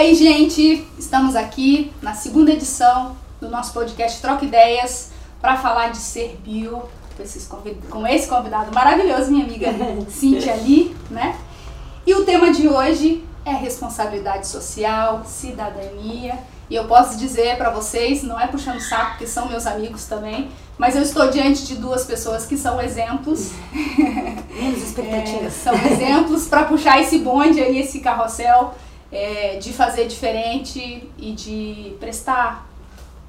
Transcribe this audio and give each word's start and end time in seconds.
aí, 0.00 0.14
gente, 0.14 0.88
estamos 0.98 1.36
aqui 1.36 1.92
na 2.00 2.14
segunda 2.14 2.50
edição 2.50 3.14
do 3.38 3.50
nosso 3.50 3.74
podcast 3.74 4.18
Troca 4.22 4.46
Ideias 4.46 5.10
para 5.42 5.58
falar 5.58 5.90
de 5.90 5.98
ser 5.98 6.40
bio 6.42 6.84
com, 7.90 8.06
esse 8.06 8.26
convidado 8.26 8.72
maravilhoso, 8.72 9.30
minha 9.30 9.44
amiga 9.44 9.68
Cintia 10.08 10.54
Lee, 10.54 10.96
né? 11.10 11.36
E 12.06 12.14
o 12.14 12.24
tema 12.24 12.50
de 12.50 12.66
hoje 12.66 13.22
é 13.44 13.50
responsabilidade 13.50 14.46
social, 14.46 15.22
cidadania. 15.26 16.38
E 16.70 16.76
eu 16.76 16.86
posso 16.86 17.18
dizer 17.18 17.58
para 17.58 17.68
vocês, 17.68 18.22
não 18.22 18.40
é 18.40 18.46
puxando 18.46 18.80
saco, 18.80 19.10
porque 19.10 19.26
são 19.26 19.50
meus 19.50 19.66
amigos 19.66 20.06
também, 20.06 20.50
mas 20.78 20.96
eu 20.96 21.02
estou 21.02 21.30
diante 21.30 21.66
de 21.66 21.74
duas 21.74 22.06
pessoas 22.06 22.46
que 22.46 22.56
são 22.56 22.80
exemplos. 22.80 23.50
Menos 24.50 24.82
expectativas. 24.82 25.44
É, 25.44 25.50
são 25.50 25.74
exemplos 25.74 26.48
para 26.48 26.64
puxar 26.64 27.02
esse 27.02 27.18
bonde 27.18 27.60
aí, 27.60 27.80
esse 27.80 28.00
carrossel 28.00 28.74
é, 29.12 29.56
de 29.56 29.72
fazer 29.72 30.06
diferente 30.06 31.10
e 31.18 31.32
de 31.32 31.96
prestar 31.98 32.68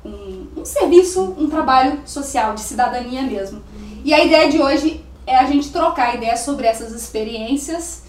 um, 0.06 0.48
um, 0.58 0.66
serviço, 0.66 1.36
um 1.38 1.50
trabalho 1.50 2.02
social, 2.06 2.54
de 2.54 2.62
cidadania 2.62 3.24
mesmo. 3.24 3.62
E 4.04 4.14
a 4.14 4.24
ideia 4.24 4.50
de 4.50 4.62
hoje 4.62 5.04
é 5.26 5.38
a 5.38 5.46
gente 5.46 5.72
trocar 5.72 6.16
ideias 6.16 6.42
sobre 6.42 6.68
essas 6.68 6.92
experiências 6.92 8.04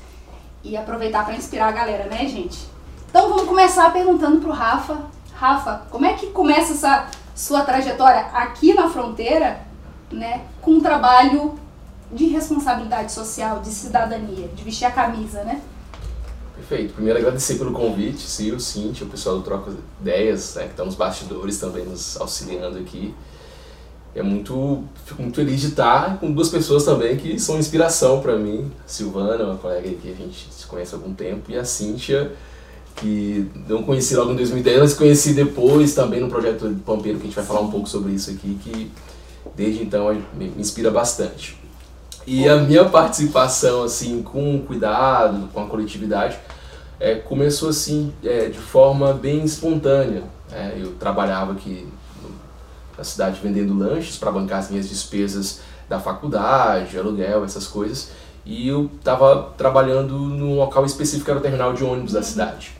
e 0.64 0.76
aproveitar 0.76 1.24
para 1.24 1.34
inspirar 1.34 1.68
a 1.68 1.72
galera, 1.72 2.06
né, 2.06 2.26
gente? 2.26 2.58
Então 3.08 3.28
vamos 3.28 3.44
começar 3.44 3.92
perguntando 3.92 4.40
pro 4.40 4.50
Rafa. 4.50 4.98
Rafa, 5.34 5.82
como 5.90 6.06
é 6.06 6.14
que 6.14 6.28
começa 6.28 6.72
essa 6.72 7.08
sua 7.34 7.62
trajetória 7.62 8.26
aqui 8.32 8.72
na 8.74 8.88
fronteira, 8.88 9.60
né, 10.10 10.42
com 10.60 10.72
um 10.72 10.80
trabalho 10.80 11.58
de 12.12 12.26
responsabilidade 12.26 13.10
social, 13.10 13.60
de 13.60 13.70
cidadania, 13.70 14.48
de 14.48 14.62
vestir 14.62 14.84
a 14.84 14.90
camisa, 14.90 15.42
né? 15.44 15.60
Perfeito. 16.68 16.94
Primeiro, 16.94 17.18
agradecer 17.18 17.56
pelo 17.56 17.72
convite, 17.72 18.20
Ciro, 18.20 18.60
Cintia, 18.60 19.04
o 19.04 19.10
pessoal 19.10 19.38
do 19.38 19.42
Troca 19.42 19.72
Ideias, 20.00 20.54
né, 20.54 20.64
que 20.64 20.70
estão 20.70 20.86
nos 20.86 20.94
bastidores 20.94 21.58
também 21.58 21.84
nos 21.84 22.16
auxiliando 22.20 22.78
aqui. 22.78 23.12
É 24.14 24.22
muito, 24.22 24.84
fico 25.04 25.22
muito 25.22 25.36
feliz 25.36 25.60
de 25.60 25.68
estar 25.68 26.18
com 26.20 26.30
duas 26.30 26.50
pessoas 26.50 26.84
também 26.84 27.16
que 27.16 27.38
são 27.38 27.58
inspiração 27.58 28.20
para 28.20 28.36
mim. 28.36 28.70
A 28.84 28.88
Silvana, 28.88 29.44
uma 29.44 29.56
colega 29.56 29.88
que 29.90 30.10
a 30.10 30.14
gente 30.14 30.48
se 30.52 30.66
conhece 30.66 30.94
há 30.94 30.98
algum 30.98 31.12
tempo, 31.14 31.50
e 31.50 31.56
a 31.56 31.64
Cintia, 31.64 32.32
que 32.96 33.50
não 33.66 33.82
conheci 33.82 34.14
logo 34.14 34.32
em 34.32 34.36
2010, 34.36 34.80
mas 34.80 34.94
conheci 34.94 35.32
depois 35.32 35.94
também 35.94 36.20
no 36.20 36.28
projeto 36.28 36.68
de 36.68 36.80
Pampeiro, 36.80 37.18
que 37.18 37.24
a 37.24 37.26
gente 37.26 37.36
vai 37.36 37.44
falar 37.44 37.60
um 37.60 37.70
pouco 37.70 37.88
sobre 37.88 38.12
isso 38.12 38.30
aqui, 38.30 38.56
que 38.62 38.90
desde 39.56 39.82
então 39.82 40.14
me 40.34 40.52
inspira 40.58 40.90
bastante. 40.90 41.58
E 42.26 42.48
a 42.48 42.56
minha 42.56 42.84
participação, 42.84 43.82
assim, 43.82 44.22
com 44.22 44.60
cuidado, 44.60 45.48
com 45.52 45.62
a 45.62 45.66
coletividade, 45.66 46.38
é, 47.00 47.16
começou 47.16 47.68
assim, 47.68 48.12
é, 48.22 48.46
de 48.46 48.58
forma 48.58 49.12
bem 49.12 49.42
espontânea. 49.44 50.22
É, 50.52 50.74
eu 50.76 50.92
trabalhava 50.92 51.52
aqui 51.52 51.88
na 52.96 53.02
cidade 53.02 53.40
vendendo 53.42 53.76
lanches 53.76 54.16
para 54.16 54.30
bancar 54.30 54.60
as 54.60 54.70
minhas 54.70 54.88
despesas 54.88 55.60
da 55.88 55.98
faculdade, 55.98 56.96
aluguel, 56.96 57.44
essas 57.44 57.66
coisas. 57.66 58.10
E 58.44 58.68
eu 58.68 58.88
estava 58.96 59.52
trabalhando 59.56 60.14
num 60.14 60.56
local 60.56 60.84
específico, 60.86 61.24
que 61.24 61.30
era 61.30 61.40
o 61.40 61.42
terminal 61.42 61.72
de 61.72 61.82
ônibus 61.82 62.12
da 62.12 62.22
cidade. 62.22 62.72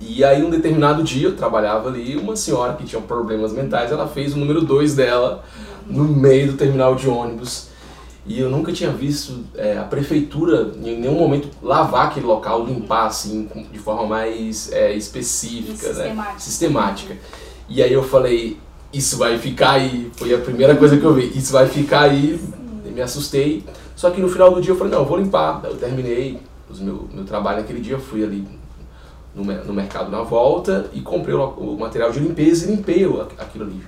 E 0.00 0.24
aí, 0.24 0.44
um 0.44 0.50
determinado 0.50 1.02
dia, 1.02 1.28
eu 1.28 1.36
trabalhava 1.36 1.88
ali, 1.88 2.16
uma 2.16 2.36
senhora 2.36 2.74
que 2.74 2.84
tinha 2.84 3.00
problemas 3.00 3.52
mentais, 3.52 3.90
ela 3.90 4.08
fez 4.08 4.34
o 4.34 4.38
número 4.38 4.60
2 4.60 4.94
dela 4.94 5.44
no 5.86 6.04
meio 6.04 6.52
do 6.52 6.56
terminal 6.56 6.94
de 6.94 7.08
ônibus. 7.08 7.71
E 8.24 8.38
eu 8.38 8.48
nunca 8.48 8.72
tinha 8.72 8.90
visto 8.90 9.44
é, 9.54 9.76
a 9.76 9.82
prefeitura, 9.82 10.72
em 10.76 11.00
nenhum 11.00 11.18
momento, 11.18 11.48
lavar 11.60 12.06
aquele 12.06 12.26
local, 12.26 12.64
limpar 12.64 13.06
assim, 13.06 13.48
de 13.72 13.78
forma 13.78 14.06
mais 14.06 14.70
é, 14.70 14.94
específica, 14.94 15.88
né? 15.88 15.94
sistemática. 15.94 16.40
sistemática. 16.40 17.16
E 17.68 17.82
aí 17.82 17.92
eu 17.92 18.04
falei, 18.04 18.58
isso 18.92 19.16
vai 19.16 19.38
ficar 19.38 19.72
aí. 19.72 20.10
Foi 20.14 20.32
a 20.32 20.38
primeira 20.38 20.76
coisa 20.76 20.96
que 20.96 21.04
eu 21.04 21.14
vi, 21.14 21.36
isso 21.36 21.52
vai 21.52 21.66
ficar 21.66 22.02
aí. 22.02 22.40
me 22.84 23.00
assustei. 23.00 23.64
Só 23.96 24.10
que 24.10 24.20
no 24.20 24.28
final 24.28 24.54
do 24.54 24.60
dia 24.60 24.72
eu 24.72 24.76
falei, 24.76 24.92
não, 24.92 25.00
eu 25.00 25.06
vou 25.06 25.18
limpar. 25.18 25.60
Eu 25.64 25.76
terminei 25.76 26.38
o 26.70 26.82
meu, 26.82 27.08
meu 27.12 27.24
trabalho 27.24 27.58
naquele 27.58 27.80
dia, 27.80 27.98
fui 27.98 28.22
ali 28.22 28.46
no, 29.34 29.44
no 29.44 29.72
mercado 29.72 30.10
na 30.10 30.22
volta 30.22 30.86
e 30.92 31.00
comprei 31.00 31.34
o, 31.34 31.44
o 31.44 31.78
material 31.78 32.12
de 32.12 32.20
limpeza 32.20 32.66
e 32.66 32.76
limpei 32.76 33.04
aquilo 33.38 33.64
ali. 33.64 33.82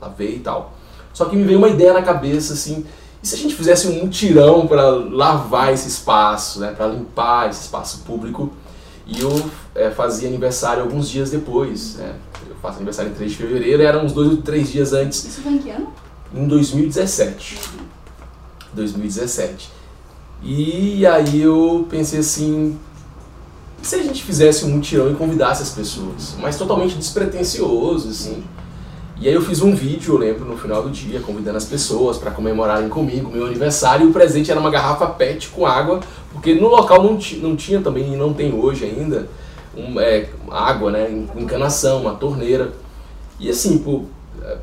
Lavei 0.00 0.36
e 0.36 0.40
tal. 0.40 0.74
Só 1.12 1.24
que 1.24 1.34
me 1.34 1.44
veio 1.44 1.58
uma 1.58 1.68
ideia 1.68 1.92
na 1.92 2.02
cabeça 2.02 2.52
assim, 2.52 2.84
e 3.22 3.26
se 3.26 3.34
a 3.34 3.38
gente 3.38 3.54
fizesse 3.54 3.86
um 3.86 4.04
mutirão 4.04 4.66
para 4.66 4.88
lavar 4.88 5.72
esse 5.72 5.88
espaço, 5.88 6.60
né, 6.60 6.72
para 6.72 6.86
limpar 6.86 7.50
esse 7.50 7.62
espaço 7.62 7.98
público? 8.06 8.50
E 9.06 9.20
eu 9.20 9.50
é, 9.74 9.90
fazia 9.90 10.28
aniversário 10.28 10.82
alguns 10.82 11.08
dias 11.08 11.30
depois. 11.30 11.96
Né? 11.96 12.14
Eu 12.48 12.54
faço 12.62 12.76
aniversário 12.76 13.10
em 13.10 13.14
3 13.14 13.30
de 13.32 13.36
fevereiro, 13.36 13.82
eram 13.82 14.04
uns 14.04 14.12
dois 14.12 14.30
ou 14.30 14.36
três 14.38 14.70
dias 14.70 14.92
antes. 14.92 15.24
Isso 15.24 15.42
foi 15.42 15.52
em 15.52 15.58
que 15.58 15.70
ano? 15.70 15.92
Em 16.34 16.46
2017. 16.46 17.58
Uhum. 17.58 17.84
2017. 18.72 19.70
E 20.42 21.04
aí 21.04 21.42
eu 21.42 21.86
pensei 21.90 22.20
assim, 22.20 22.78
se 23.82 23.96
a 23.96 24.02
gente 24.02 24.22
fizesse 24.22 24.64
um 24.64 24.70
mutirão 24.70 25.10
e 25.10 25.14
convidasse 25.14 25.62
as 25.62 25.70
pessoas? 25.70 26.36
Mas 26.38 26.56
totalmente 26.56 26.96
despretensioso, 26.96 28.08
assim. 28.08 28.42
E 29.20 29.28
aí 29.28 29.34
eu 29.34 29.42
fiz 29.42 29.60
um 29.60 29.74
vídeo, 29.74 30.14
eu 30.14 30.18
lembro, 30.18 30.46
no 30.46 30.56
final 30.56 30.82
do 30.82 30.88
dia, 30.88 31.20
convidando 31.20 31.58
as 31.58 31.66
pessoas 31.66 32.16
para 32.16 32.30
comemorarem 32.30 32.88
comigo 32.88 33.30
meu 33.30 33.44
aniversário. 33.44 34.06
E 34.06 34.08
o 34.08 34.12
presente 34.14 34.50
era 34.50 34.58
uma 34.58 34.70
garrafa 34.70 35.06
PET 35.08 35.48
com 35.48 35.66
água, 35.66 36.00
porque 36.32 36.54
no 36.54 36.68
local 36.68 37.02
não, 37.02 37.18
não 37.42 37.54
tinha 37.54 37.82
também, 37.82 38.14
e 38.14 38.16
não 38.16 38.32
tem 38.32 38.54
hoje 38.54 38.86
ainda, 38.86 39.28
um, 39.76 40.00
é, 40.00 40.30
água, 40.50 40.90
né, 40.90 41.26
encanação, 41.36 42.00
uma 42.00 42.14
torneira. 42.14 42.72
E 43.38 43.50
assim, 43.50 43.76
pô, 43.76 44.04
é, 44.42 44.56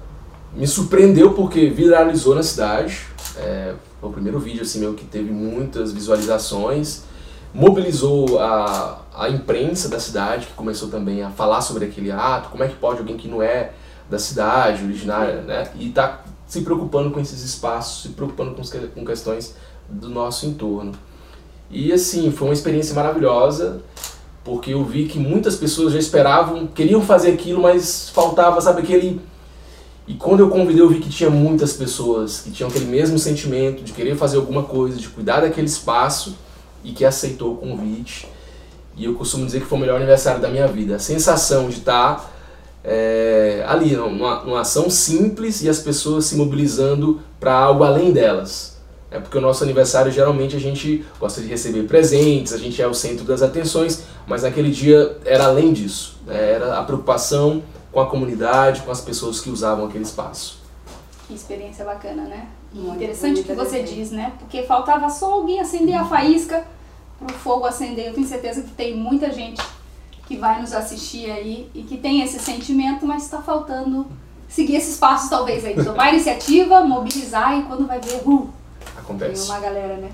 me 0.56 0.66
surpreendeu 0.66 1.34
porque 1.34 1.69
viralizou 1.69 2.34
na 2.34 2.41
cidade. 2.41 3.01
É, 3.38 3.75
foi 4.01 4.09
o 4.09 4.13
primeiro 4.13 4.39
vídeo 4.39 4.63
assim, 4.63 4.79
meu 4.79 4.95
que 4.95 5.06
teve 5.06 5.29
muitas 5.31 5.91
visualizações. 5.91 7.03
Mobilizou 7.53 8.39
a, 8.39 9.01
a 9.16 9.29
imprensa 9.29 9.88
da 9.88 10.00
cidade, 10.00 10.47
que 10.47 10.53
começou 10.53 10.89
também 10.89 11.22
a 11.22 11.29
falar 11.29 11.62
sobre 11.62 11.85
aquele 11.85 12.09
ato. 12.09 12.50
Como 12.50 12.63
é 12.63 12.68
que 12.68 12.75
pode 12.75 12.97
alguém 12.97 13.18
que 13.18 13.28
não 13.28 13.44
é 13.44 13.74
da 14.09 14.19
cidade 14.19 14.84
originária, 14.84 15.41
né? 15.41 15.69
E 15.75 15.90
está 15.90 16.23
se 16.47 16.62
preocupando 16.62 17.12
com 17.12 17.19
esses 17.19 17.44
espaços, 17.44 18.03
se 18.03 18.09
preocupando 18.09 18.56
com, 18.56 18.63
com 18.63 19.06
questões 19.06 19.56
do 19.90 20.09
nosso 20.09 20.45
entorno. 20.45 20.94
E 21.69 21.91
assim, 21.91 22.31
foi 22.31 22.47
uma 22.47 22.53
experiência 22.53 22.95
maravilhosa, 22.95 23.81
porque 24.44 24.73
eu 24.73 24.84
vi 24.85 25.07
que 25.07 25.19
muitas 25.19 25.56
pessoas 25.57 25.91
já 25.91 26.00
esperavam, 26.00 26.68
queriam 26.68 27.01
fazer 27.01 27.34
aquilo, 27.34 27.62
mas 27.62 28.09
faltava, 28.09 28.62
sabe, 28.62 28.81
aquele. 28.81 29.19
E 30.07 30.13
quando 30.13 30.39
eu 30.39 30.50
convidei, 30.50 30.81
eu 30.81 30.88
vi 30.88 31.00
que 31.00 31.09
tinha 31.09 31.29
muitas 31.29 31.74
pessoas 31.74 32.39
que 32.39 32.51
tinham 32.51 32.69
aquele 32.69 32.85
mesmo 32.85 33.19
sentimento 33.19 33.84
de 33.84 33.91
querer 33.91 34.16
fazer 34.16 34.38
alguma 34.38 34.63
coisa, 34.63 34.97
de 34.97 35.09
cuidar 35.09 35.41
daquele 35.41 35.68
espaço 35.68 36.38
e 36.81 36.94
que 36.94 37.03
aceitou 37.03 37.53
o 37.53 37.57
convite. 37.57 38.29
E 38.95 39.03
eu 39.03 39.13
costumo 39.16 39.45
dizer 39.45 39.59
que 39.59 39.66
foi 39.66 39.78
o 39.78 39.81
melhor 39.81 39.97
aniversário 39.97 40.41
da 40.41 40.47
minha 40.47 40.66
vida. 40.66 40.95
A 40.95 41.00
sensação 41.00 41.68
de 41.68 41.79
estar 41.79 42.37
é, 42.84 43.64
ali, 43.68 43.96
numa, 43.96 44.44
numa 44.44 44.62
ação 44.62 44.90
simples 44.90 45.62
e 45.62 45.70
as 45.70 45.80
pessoas 45.80 46.26
se 46.26 46.36
mobilizando 46.36 47.20
para 47.40 47.54
algo 47.54 47.84
além 47.84 48.12
delas. 48.12 48.78
É 49.10 49.20
porque 49.20 49.38
o 49.38 49.42
nosso 49.42 49.64
aniversário 49.64 50.12
geralmente 50.12 50.56
a 50.56 50.60
gente 50.60 51.06
gosta 51.20 51.42
de 51.42 51.48
receber 51.48 51.84
presentes, 51.84 52.54
a 52.54 52.58
gente 52.58 52.82
é 52.82 52.88
o 52.88 52.94
centro 52.94 53.24
das 53.24 53.42
atenções, 53.42 54.04
mas 54.26 54.44
naquele 54.44 54.70
dia 54.70 55.18
era 55.26 55.46
além 55.46 55.72
disso. 55.72 56.18
Né? 56.26 56.54
Era 56.54 56.78
a 56.78 56.84
preocupação 56.84 57.64
com 57.92 58.02
a 58.02 58.06
comunidade, 58.06 58.82
com 58.82 58.92
as 58.92 59.00
pessoas 59.00 59.40
que 59.40 59.50
usavam 59.50 59.86
aquele 59.86 60.04
espaço. 60.04 60.62
Que 61.28 61.34
experiência 61.34 61.84
bacana, 61.84 62.24
né? 62.24 62.48
Muito 62.74 62.96
Interessante 62.96 63.42
o 63.42 63.44
que 63.44 63.54
você 63.54 63.82
diz, 63.82 64.12
né? 64.12 64.34
Porque 64.40 64.63
faltava 64.63 65.10
só 65.10 65.34
alguém 65.34 65.60
acender 65.60 65.96
a 65.96 66.06
faísca 66.06 66.66
para 67.18 67.36
o 67.36 67.40
fogo 67.40 67.66
acender. 67.66 68.07
Eu 68.07 68.13
tenho 68.13 68.28
certeza 68.28 68.62
que 68.62 68.72
tem 68.72 68.96
muita 68.96 69.31
gente 69.31 69.62
que 70.27 70.35
vai 70.35 70.59
nos 70.62 70.74
assistir 70.74 71.31
aí 71.31 71.69
e 71.74 71.83
que 71.83 71.97
tem 71.97 72.21
esse 72.21 72.38
sentimento, 72.38 73.06
mas 73.06 73.24
está 73.24 73.41
faltando 73.41 74.06
seguir 74.47 74.75
esses 74.75 74.97
passos 74.97 75.29
talvez 75.29 75.63
aí, 75.63 75.74
tomar 75.74 76.09
iniciativa, 76.13 76.81
mobilizar 76.81 77.57
e 77.57 77.63
quando 77.63 77.88
vai 77.88 78.00
ver, 78.00 78.21
uh, 78.25 78.50
Acontece. 78.97 79.47
tem 79.47 79.56
uma 79.56 79.59
galera, 79.59 79.95
né? 79.95 80.09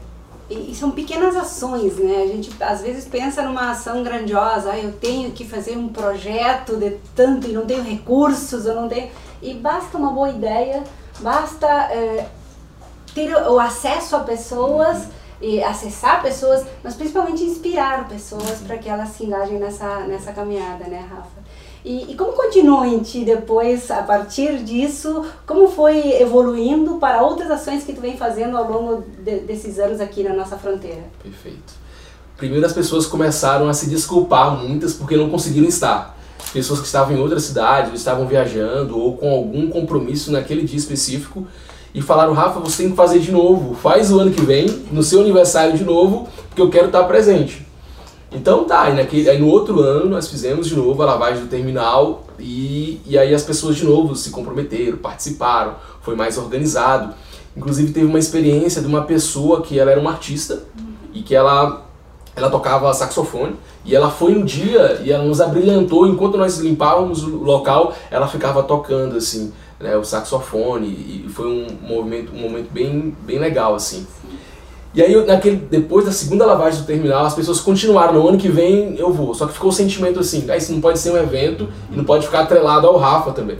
E, 0.49 0.71
e, 0.71 0.75
são 0.75 0.91
pequenas 0.91 1.35
ações, 1.35 1.95
né? 1.95 2.23
A 2.23 2.27
gente 2.27 2.51
às 2.61 2.81
vezes 2.81 3.05
pensa 3.05 3.41
numa 3.41 3.71
ação 3.71 4.03
grandiosa, 4.03 4.71
ah, 4.71 4.77
eu 4.77 4.91
tenho 4.91 5.31
que 5.31 5.47
fazer 5.47 5.77
um 5.77 5.87
projeto 5.87 6.75
de 6.75 6.99
tanto 7.15 7.47
e 7.47 7.53
não 7.53 7.65
tenho 7.65 7.81
recursos, 7.81 8.65
eu 8.65 8.75
não 8.75 8.87
tenho. 8.87 9.09
E 9.41 9.53
basta 9.55 9.97
uma 9.97 10.11
boa 10.11 10.29
ideia, 10.29 10.83
basta 11.21 11.67
é, 11.67 12.27
ter 13.15 13.33
o 13.35 13.59
acesso 13.59 14.15
a 14.15 14.19
pessoas. 14.19 15.05
Uhum 15.05 15.22
acessar 15.63 16.21
pessoas, 16.21 16.65
mas 16.83 16.95
principalmente 16.95 17.43
inspirar 17.43 18.07
pessoas 18.07 18.59
para 18.65 18.77
que 18.77 18.87
elas 18.87 19.09
se 19.09 19.25
engajem 19.25 19.59
nessa, 19.59 20.01
nessa 20.01 20.31
caminhada, 20.31 20.85
né, 20.85 21.05
Rafa? 21.09 21.43
E, 21.85 22.11
e, 22.11 22.15
como 22.15 22.31
continuou 22.31 22.85
em 22.85 22.99
ti 22.99 23.25
depois, 23.25 23.91
a 23.91 24.03
partir 24.03 24.63
disso, 24.63 25.25
como 25.45 25.67
foi 25.67 26.21
evoluindo 26.21 26.95
para 26.95 27.21
outras 27.21 27.51
ações 27.51 27.83
que 27.83 27.91
tu 27.91 27.99
vem 27.99 28.15
fazendo 28.15 28.55
ao 28.55 28.71
longo 28.71 29.03
de, 29.19 29.39
desses 29.41 29.77
anos 29.79 29.99
aqui 29.99 30.23
na 30.23 30.33
nossa 30.33 30.57
fronteira? 30.57 31.03
Perfeito. 31.21 31.73
primeiro 32.37 32.65
as 32.65 32.71
pessoas 32.71 33.05
começaram 33.05 33.67
a 33.67 33.73
se 33.73 33.89
desculpar, 33.89 34.55
muitas, 34.55 34.93
porque 34.93 35.17
não 35.17 35.29
conseguiram 35.29 35.67
estar. 35.67 36.17
Pessoas 36.53 36.79
que 36.79 36.85
estavam 36.85 37.17
em 37.17 37.19
outra 37.19 37.39
cidade, 37.39 37.89
ou 37.89 37.95
estavam 37.95 38.25
viajando, 38.27 38.97
ou 38.97 39.17
com 39.17 39.29
algum 39.29 39.69
compromisso 39.69 40.31
naquele 40.31 40.63
dia 40.63 40.77
específico, 40.77 41.45
e 41.93 42.01
falaram, 42.01 42.33
Rafa, 42.33 42.59
você 42.59 42.83
tem 42.83 42.91
que 42.91 42.97
fazer 42.97 43.19
de 43.19 43.31
novo, 43.31 43.75
faz 43.75 44.11
o 44.11 44.19
ano 44.19 44.31
que 44.31 44.41
vem, 44.41 44.65
no 44.91 45.03
seu 45.03 45.21
aniversário 45.21 45.77
de 45.77 45.83
novo, 45.83 46.27
porque 46.49 46.61
eu 46.61 46.69
quero 46.69 46.87
estar 46.87 47.03
presente. 47.03 47.65
Então 48.31 48.63
tá, 48.63 48.83
aí, 48.83 48.95
naquele, 48.95 49.29
aí 49.29 49.39
no 49.39 49.47
outro 49.47 49.79
ano 49.79 50.09
nós 50.09 50.27
fizemos 50.27 50.67
de 50.67 50.75
novo 50.75 51.01
a 51.03 51.05
lavagem 51.05 51.43
do 51.43 51.47
terminal 51.47 52.23
e, 52.39 52.99
e 53.05 53.15
aí 53.15 53.33
as 53.33 53.43
pessoas 53.43 53.75
de 53.75 53.85
novo 53.85 54.15
se 54.15 54.31
comprometeram, 54.31 54.97
participaram, 54.97 55.75
foi 56.01 56.15
mais 56.15 56.37
organizado. 56.37 57.13
Inclusive 57.55 57.93
teve 57.93 58.07
uma 58.07 58.17
experiência 58.17 58.81
de 58.81 58.87
uma 58.87 59.03
pessoa 59.03 59.61
que 59.61 59.79
ela 59.79 59.91
era 59.91 60.01
uma 60.01 60.09
artista 60.09 60.63
e 61.13 61.21
que 61.21 61.35
ela, 61.35 61.85
ela 62.35 62.49
tocava 62.49 62.91
saxofone 62.91 63.55
e 63.85 63.95
ela 63.95 64.09
foi 64.09 64.33
no 64.33 64.43
dia 64.43 64.99
e 65.03 65.11
ela 65.11 65.23
nos 65.23 65.39
abrilhantou 65.39 66.07
enquanto 66.07 66.35
nós 66.35 66.57
limpávamos 66.57 67.23
o 67.23 67.43
local, 67.43 67.93
ela 68.09 68.27
ficava 68.27 68.63
tocando 68.63 69.15
assim, 69.15 69.53
né, 69.83 69.97
o 69.97 70.03
saxofone 70.03 70.87
e 70.87 71.29
foi 71.29 71.45
um 71.45 71.67
movimento, 71.85 72.33
um 72.33 72.39
momento 72.39 72.71
bem, 72.71 73.13
bem 73.25 73.37
legal 73.37 73.75
assim. 73.75 74.07
E 74.95 75.01
aí, 75.01 75.25
naquele, 75.25 75.57
depois 75.57 76.05
da 76.05 76.11
segunda 76.11 76.45
lavagem 76.45 76.81
do 76.81 76.85
terminal, 76.85 77.25
as 77.25 77.33
pessoas 77.33 77.59
continuaram. 77.59 78.13
No 78.13 78.29
ano 78.29 78.37
que 78.37 78.47
vem 78.47 78.95
eu 78.95 79.11
vou. 79.11 79.33
Só 79.33 79.47
que 79.47 79.53
ficou 79.53 79.69
o 79.69 79.73
sentimento 79.73 80.19
assim: 80.19 80.45
ah, 80.49 80.55
isso 80.55 80.71
não 80.71 80.79
pode 80.79 80.99
ser 80.99 81.11
um 81.11 81.17
evento 81.17 81.67
e 81.91 81.95
não 81.95 82.03
pode 82.03 82.25
ficar 82.25 82.41
atrelado 82.41 82.87
ao 82.87 82.97
Rafa 82.97 83.31
também. 83.31 83.57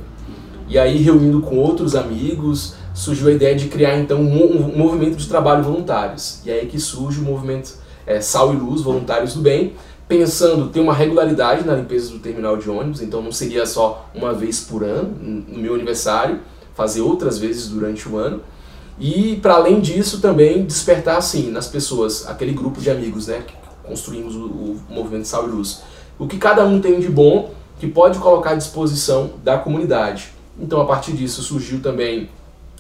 E 0.67 0.77
aí, 0.77 0.97
reunindo 0.97 1.41
com 1.41 1.57
outros 1.57 1.95
amigos, 1.95 2.75
surgiu 2.93 3.27
a 3.27 3.31
ideia 3.31 3.55
de 3.55 3.67
criar 3.67 3.97
então 3.97 4.19
um, 4.21 4.77
movimento 4.77 5.17
de 5.17 5.27
trabalho 5.27 5.63
voluntários. 5.63 6.39
E 6.45 6.51
aí 6.51 6.67
que 6.67 6.79
surge 6.79 7.19
o 7.19 7.23
movimento 7.23 7.73
é, 8.05 8.21
Sal 8.21 8.53
e 8.53 8.57
Luz, 8.57 8.81
Voluntários 8.81 9.33
do 9.33 9.41
Bem, 9.41 9.73
pensando 10.17 10.69
ter 10.69 10.79
uma 10.79 10.93
regularidade 10.93 11.65
na 11.65 11.73
limpeza 11.73 12.11
do 12.11 12.19
terminal 12.19 12.55
de 12.55 12.69
ônibus, 12.69 13.01
então 13.01 13.19
não 13.19 13.31
seria 13.31 13.65
só 13.65 14.07
uma 14.13 14.31
vez 14.31 14.59
por 14.59 14.83
ano, 14.83 15.09
no 15.47 15.57
meu 15.57 15.73
aniversário, 15.73 16.39
fazer 16.75 17.01
outras 17.01 17.39
vezes 17.39 17.67
durante 17.67 18.07
o 18.07 18.15
ano. 18.17 18.41
E 18.99 19.39
para 19.41 19.55
além 19.55 19.81
disso 19.81 20.21
também 20.21 20.65
despertar 20.65 21.17
assim 21.17 21.49
nas 21.49 21.67
pessoas, 21.67 22.27
aquele 22.27 22.53
grupo 22.53 22.79
de 22.79 22.91
amigos, 22.91 23.25
né, 23.25 23.43
que 23.45 23.55
construímos 23.83 24.35
o, 24.35 24.45
o 24.45 24.79
movimento 24.87 25.27
Sal 25.27 25.47
e 25.47 25.51
Luz, 25.51 25.81
o 26.19 26.27
que 26.27 26.37
cada 26.37 26.63
um 26.63 26.79
tem 26.79 26.99
de 26.99 27.09
bom 27.09 27.51
que 27.79 27.87
pode 27.87 28.19
colocar 28.19 28.51
à 28.51 28.55
disposição 28.55 29.31
da 29.43 29.57
comunidade. 29.57 30.31
Então 30.59 30.79
a 30.79 30.85
partir 30.85 31.13
disso 31.13 31.41
surgiu 31.41 31.81
também 31.81 32.29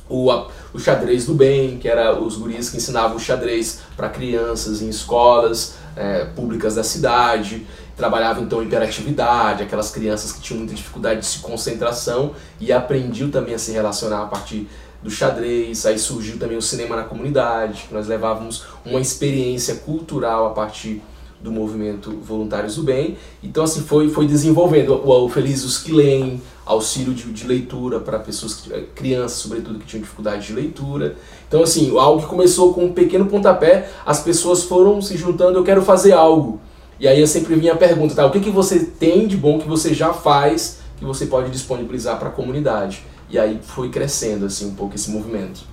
o, 0.09 0.29
o 0.73 0.79
xadrez 0.79 1.25
do 1.25 1.33
bem, 1.33 1.77
que 1.77 1.87
era 1.87 2.19
os 2.19 2.37
guris 2.37 2.69
que 2.69 2.77
ensinavam 2.77 3.17
o 3.17 3.19
xadrez 3.19 3.81
para 3.95 4.09
crianças 4.09 4.81
em 4.81 4.89
escolas 4.89 5.75
é, 5.95 6.25
públicas 6.25 6.75
da 6.75 6.83
cidade, 6.83 7.65
trabalhava 7.95 8.41
então 8.41 8.63
interatividade, 8.63 9.63
aquelas 9.63 9.91
crianças 9.91 10.31
que 10.31 10.41
tinham 10.41 10.59
muita 10.59 10.73
dificuldade 10.73 11.21
de 11.21 11.39
concentração 11.39 12.33
e 12.59 12.71
aprendiam 12.71 13.29
também 13.29 13.53
a 13.53 13.59
se 13.59 13.71
relacionar 13.71 14.23
a 14.23 14.25
partir 14.25 14.67
do 15.01 15.09
xadrez, 15.09 15.85
aí 15.85 15.99
surgiu 15.99 16.37
também 16.37 16.57
o 16.57 16.61
cinema 16.61 16.95
na 16.95 17.03
comunidade, 17.03 17.85
que 17.87 17.93
nós 17.93 18.07
levávamos 18.07 18.65
uma 18.85 19.01
experiência 19.01 19.75
cultural 19.75 20.47
a 20.47 20.49
partir 20.51 21.01
do 21.41 21.51
movimento 21.51 22.11
Voluntários 22.21 22.77
do 22.77 22.83
Bem. 22.83 23.17
Então 23.43 23.65
assim 23.65 23.81
foi 23.81 24.09
foi 24.09 24.25
desenvolvendo 24.25 24.93
o, 24.93 25.25
o 25.25 25.29
que 25.29 25.91
leem, 25.91 26.41
auxílio 26.65 27.13
de, 27.13 27.31
de 27.31 27.45
leitura 27.45 27.99
para 27.99 28.19
pessoas 28.19 28.63
crianças 28.95 29.39
sobretudo 29.39 29.79
que 29.79 29.85
tinham 29.85 30.01
dificuldade 30.01 30.47
de 30.47 30.53
leitura. 30.53 31.15
Então 31.47 31.63
assim, 31.63 31.97
algo 31.97 32.21
que 32.21 32.27
começou 32.27 32.73
com 32.73 32.85
um 32.85 32.93
pequeno 32.93 33.25
pontapé, 33.25 33.89
as 34.05 34.21
pessoas 34.21 34.63
foram 34.63 35.01
se 35.01 35.17
juntando, 35.17 35.57
eu 35.57 35.63
quero 35.63 35.81
fazer 35.81 36.13
algo. 36.13 36.59
E 36.99 37.07
aí 37.07 37.19
eu 37.19 37.27
sempre 37.27 37.55
vinha 37.55 37.73
a 37.73 37.77
pergunta, 37.77 38.15
tá, 38.15 38.25
o 38.25 38.31
que 38.31 38.39
que 38.39 38.49
você 38.49 38.79
tem 38.79 39.27
de 39.27 39.35
bom 39.35 39.59
que 39.59 39.67
você 39.67 39.93
já 39.93 40.13
faz 40.13 40.79
que 40.97 41.03
você 41.03 41.25
pode 41.25 41.49
disponibilizar 41.49 42.17
para 42.17 42.29
a 42.29 42.31
comunidade? 42.31 43.03
E 43.29 43.37
aí 43.37 43.59
foi 43.61 43.89
crescendo 43.89 44.45
assim 44.45 44.67
um 44.67 44.75
pouco 44.75 44.95
esse 44.95 45.09
movimento. 45.09 45.72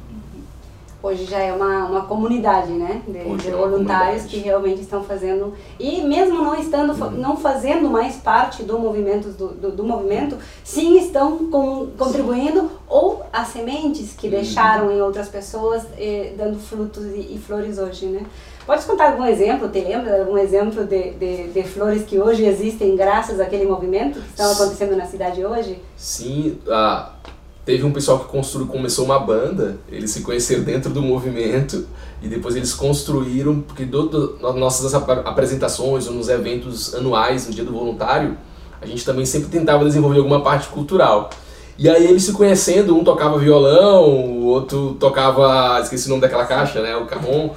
Hoje 1.02 1.24
já 1.24 1.38
é 1.38 1.50
uma, 1.50 1.86
uma 1.86 2.00
comunidade, 2.02 2.72
né? 2.72 3.00
De, 3.06 3.36
de 3.36 3.48
é 3.48 3.52
voluntários 3.52 4.24
que 4.24 4.36
realmente 4.38 4.82
estão 4.82 5.02
fazendo. 5.02 5.54
E 5.78 6.02
mesmo 6.02 6.42
não 6.42 6.54
estando, 6.54 6.92
uhum. 6.92 7.10
não 7.12 7.36
fazendo 7.38 7.88
mais 7.88 8.16
parte 8.16 8.62
do 8.62 8.78
movimento, 8.78 9.30
do, 9.30 9.48
do, 9.48 9.72
do 9.72 9.84
movimento, 9.84 10.36
sim 10.62 10.98
estão 10.98 11.50
com, 11.50 11.88
contribuindo 11.96 12.60
sim. 12.60 12.68
ou 12.86 13.22
as 13.32 13.48
sementes 13.48 14.12
que 14.12 14.26
uhum. 14.26 14.32
deixaram 14.32 14.92
em 14.92 15.00
outras 15.00 15.28
pessoas, 15.28 15.84
eh, 15.96 16.34
dando 16.36 16.58
frutos 16.58 17.04
e, 17.06 17.34
e, 17.34 17.38
flores 17.38 17.78
hoje, 17.78 18.04
né? 18.04 18.26
Pode 18.66 18.84
contar 18.84 19.12
algum 19.12 19.24
exemplo, 19.24 19.68
te 19.70 19.80
lembra 19.80 20.20
algum 20.20 20.36
exemplo 20.36 20.84
de, 20.84 21.12
de, 21.12 21.48
de, 21.48 21.62
flores 21.62 22.04
que 22.04 22.18
hoje 22.18 22.44
existem 22.44 22.94
graças 22.94 23.40
àquele 23.40 23.64
movimento 23.64 24.20
que 24.20 24.28
estão 24.28 24.52
acontecendo 24.52 24.94
na 24.94 25.06
cidade 25.06 25.44
hoje? 25.44 25.82
Sim, 25.96 26.58
ah, 26.68 27.10
Teve 27.70 27.84
um 27.84 27.92
pessoal 27.92 28.18
que 28.18 28.24
construiu, 28.24 28.66
começou 28.66 29.04
uma 29.04 29.20
banda, 29.20 29.78
eles 29.88 30.10
se 30.10 30.22
conheceram 30.22 30.64
dentro 30.64 30.90
do 30.90 31.00
movimento 31.00 31.86
e 32.20 32.26
depois 32.26 32.56
eles 32.56 32.74
construíram, 32.74 33.60
porque 33.60 33.84
do, 33.84 34.08
do, 34.08 34.52
nossas 34.54 34.92
apresentações 34.92 36.08
ou 36.08 36.12
nos 36.12 36.28
eventos 36.28 36.92
anuais, 36.96 37.46
no 37.46 37.54
Dia 37.54 37.62
do 37.62 37.70
Voluntário, 37.70 38.36
a 38.82 38.86
gente 38.86 39.04
também 39.04 39.24
sempre 39.24 39.50
tentava 39.50 39.84
desenvolver 39.84 40.18
alguma 40.18 40.42
parte 40.42 40.66
cultural. 40.66 41.30
E 41.78 41.88
aí 41.88 42.08
eles 42.08 42.24
se 42.24 42.32
conhecendo, 42.32 42.96
um 42.96 43.04
tocava 43.04 43.38
violão, 43.38 44.04
o 44.04 44.46
outro 44.46 44.96
tocava, 44.98 45.78
esqueci 45.80 46.08
o 46.08 46.10
nome 46.10 46.22
daquela 46.22 46.46
caixa, 46.46 46.82
né, 46.82 46.96
o 46.96 47.06
carrom. 47.06 47.50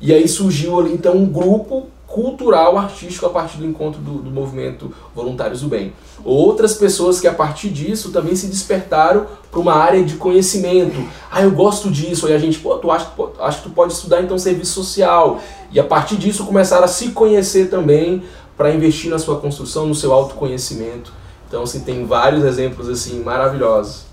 E 0.00 0.14
aí 0.14 0.26
surgiu 0.26 0.80
ali 0.80 0.94
então 0.94 1.14
um 1.14 1.26
grupo 1.26 1.88
cultural, 2.08 2.78
artístico 2.78 3.26
a 3.26 3.30
partir 3.30 3.58
do 3.58 3.66
encontro 3.66 4.00
do, 4.00 4.22
do, 4.22 4.30
movimento 4.30 4.92
Voluntários 5.14 5.60
do 5.60 5.68
Bem. 5.68 5.92
Outras 6.24 6.74
pessoas 6.74 7.20
que 7.20 7.28
a 7.28 7.34
partir 7.34 7.68
disso 7.68 8.10
também 8.10 8.34
se 8.34 8.46
despertaram 8.46 9.26
para 9.50 9.60
uma 9.60 9.74
área 9.74 10.02
de 10.02 10.16
conhecimento. 10.16 10.96
Ah, 11.30 11.42
eu 11.42 11.50
gosto 11.50 11.90
disso. 11.90 12.26
Aí 12.26 12.32
a 12.32 12.38
gente, 12.38 12.58
pô, 12.58 12.76
tu 12.78 12.90
acha, 12.90 13.04
pô, 13.14 13.30
acho 13.38 13.58
que 13.58 13.68
tu 13.68 13.74
pode 13.74 13.92
estudar 13.92 14.22
então 14.22 14.38
serviço 14.38 14.72
social. 14.72 15.38
E 15.70 15.78
a 15.78 15.84
partir 15.84 16.16
disso 16.16 16.46
começaram 16.46 16.84
a 16.84 16.88
se 16.88 17.10
conhecer 17.10 17.68
também 17.68 18.22
para 18.56 18.72
investir 18.72 19.10
na 19.10 19.18
sua 19.18 19.38
construção, 19.38 19.86
no 19.86 19.94
seu 19.94 20.10
autoconhecimento. 20.12 21.12
Então, 21.46 21.62
assim, 21.62 21.80
tem 21.80 22.06
vários 22.06 22.42
exemplos 22.42 22.88
assim 22.88 23.22
maravilhosos. 23.22 24.06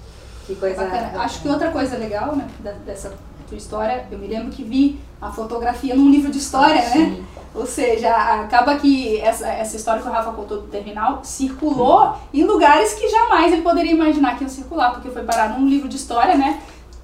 Que 0.45 0.53
coisa 0.55 0.83
Bacana. 0.83 1.19
Acho 1.21 1.41
que 1.41 1.47
outra 1.47 1.71
coisa 1.71 1.97
legal, 1.97 2.35
né, 2.35 2.47
dessa 2.85 3.13
tua 3.47 3.57
história, 3.57 4.05
eu 4.11 4.19
me 4.19 4.27
lembro 4.27 4.49
que 4.51 4.63
vi 4.63 4.99
a 5.21 5.31
fotografia 5.31 5.95
num 5.95 6.09
livro 6.09 6.31
de 6.31 6.37
história, 6.37 6.81
né? 6.81 6.91
Sim. 6.91 7.05
né? 7.05 7.23
Ou 7.55 7.65
seja, 7.65 8.13
acaba 8.13 8.75
que 8.75 9.17
essa, 9.21 9.47
essa 9.47 9.77
história 9.77 10.01
que 10.01 10.07
o 10.07 10.11
Rafa 10.11 10.33
contou 10.33 10.61
do 10.61 10.67
terminal 10.67 11.21
circulou 11.23 12.13
em 12.33 12.43
lugares 12.43 12.93
que 12.93 13.07
jamais 13.07 13.53
ele 13.53 13.61
poderia 13.61 13.93
imaginar 13.93 14.37
que 14.37 14.43
iam 14.43 14.49
circular, 14.49 14.91
porque 14.91 15.09
foi 15.09 15.23
parar 15.23 15.57
num 15.57 15.65
livro 15.65 15.87
de 15.87 15.95
história, 15.95 16.35
né? 16.35 16.59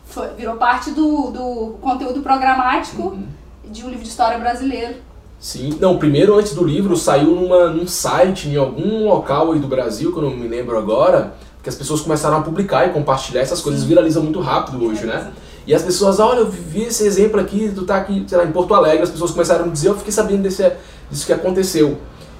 Foi, 0.07 0.27
virou 0.33 0.57
parte 0.57 0.91
do, 0.91 1.31
do 1.31 1.77
conteúdo 1.81 2.21
programático 2.21 3.01
uhum. 3.01 3.23
de 3.63 3.85
um 3.85 3.89
livro 3.89 4.03
de 4.03 4.09
história 4.09 4.37
brasileiro. 4.37 4.95
Sim, 5.39 5.77
não, 5.79 5.97
primeiro 5.97 6.37
antes 6.37 6.53
do 6.53 6.65
livro 6.65 6.97
saiu 6.97 7.31
numa, 7.31 7.69
num 7.69 7.87
site, 7.87 8.49
em 8.49 8.57
algum 8.57 9.07
local 9.07 9.53
aí 9.53 9.59
do 9.59 9.67
Brasil, 9.67 10.11
que 10.11 10.17
eu 10.19 10.23
não 10.23 10.31
me 10.31 10.49
lembro 10.49 10.77
agora, 10.77 11.33
que 11.63 11.69
as 11.69 11.75
pessoas 11.75 12.01
começaram 12.01 12.37
a 12.37 12.41
publicar 12.41 12.87
e 12.87 12.91
compartilhar, 12.91 13.41
essas 13.41 13.61
coisas 13.61 13.83
viralizam 13.83 14.21
muito 14.21 14.41
rápido 14.41 14.83
hoje, 14.83 15.05
né? 15.05 15.31
E 15.65 15.75
as 15.75 15.83
pessoas, 15.83 16.19
olha, 16.19 16.39
eu 16.39 16.49
vi 16.49 16.83
esse 16.83 17.05
exemplo 17.05 17.39
aqui, 17.39 17.71
tu 17.73 17.85
tá 17.85 17.97
aqui, 17.97 18.23
sei 18.27 18.37
lá, 18.37 18.45
em 18.45 18.51
Porto 18.51 18.73
Alegre, 18.73 19.03
as 19.03 19.09
pessoas 19.09 19.31
começaram 19.31 19.65
a 19.65 19.67
dizer, 19.67 19.89
eu 19.89 19.97
fiquei 19.97 20.11
sabendo 20.11 20.41
desse, 20.41 20.71
disso 21.09 21.25
que 21.25 21.33
aconteceu. 21.33 21.97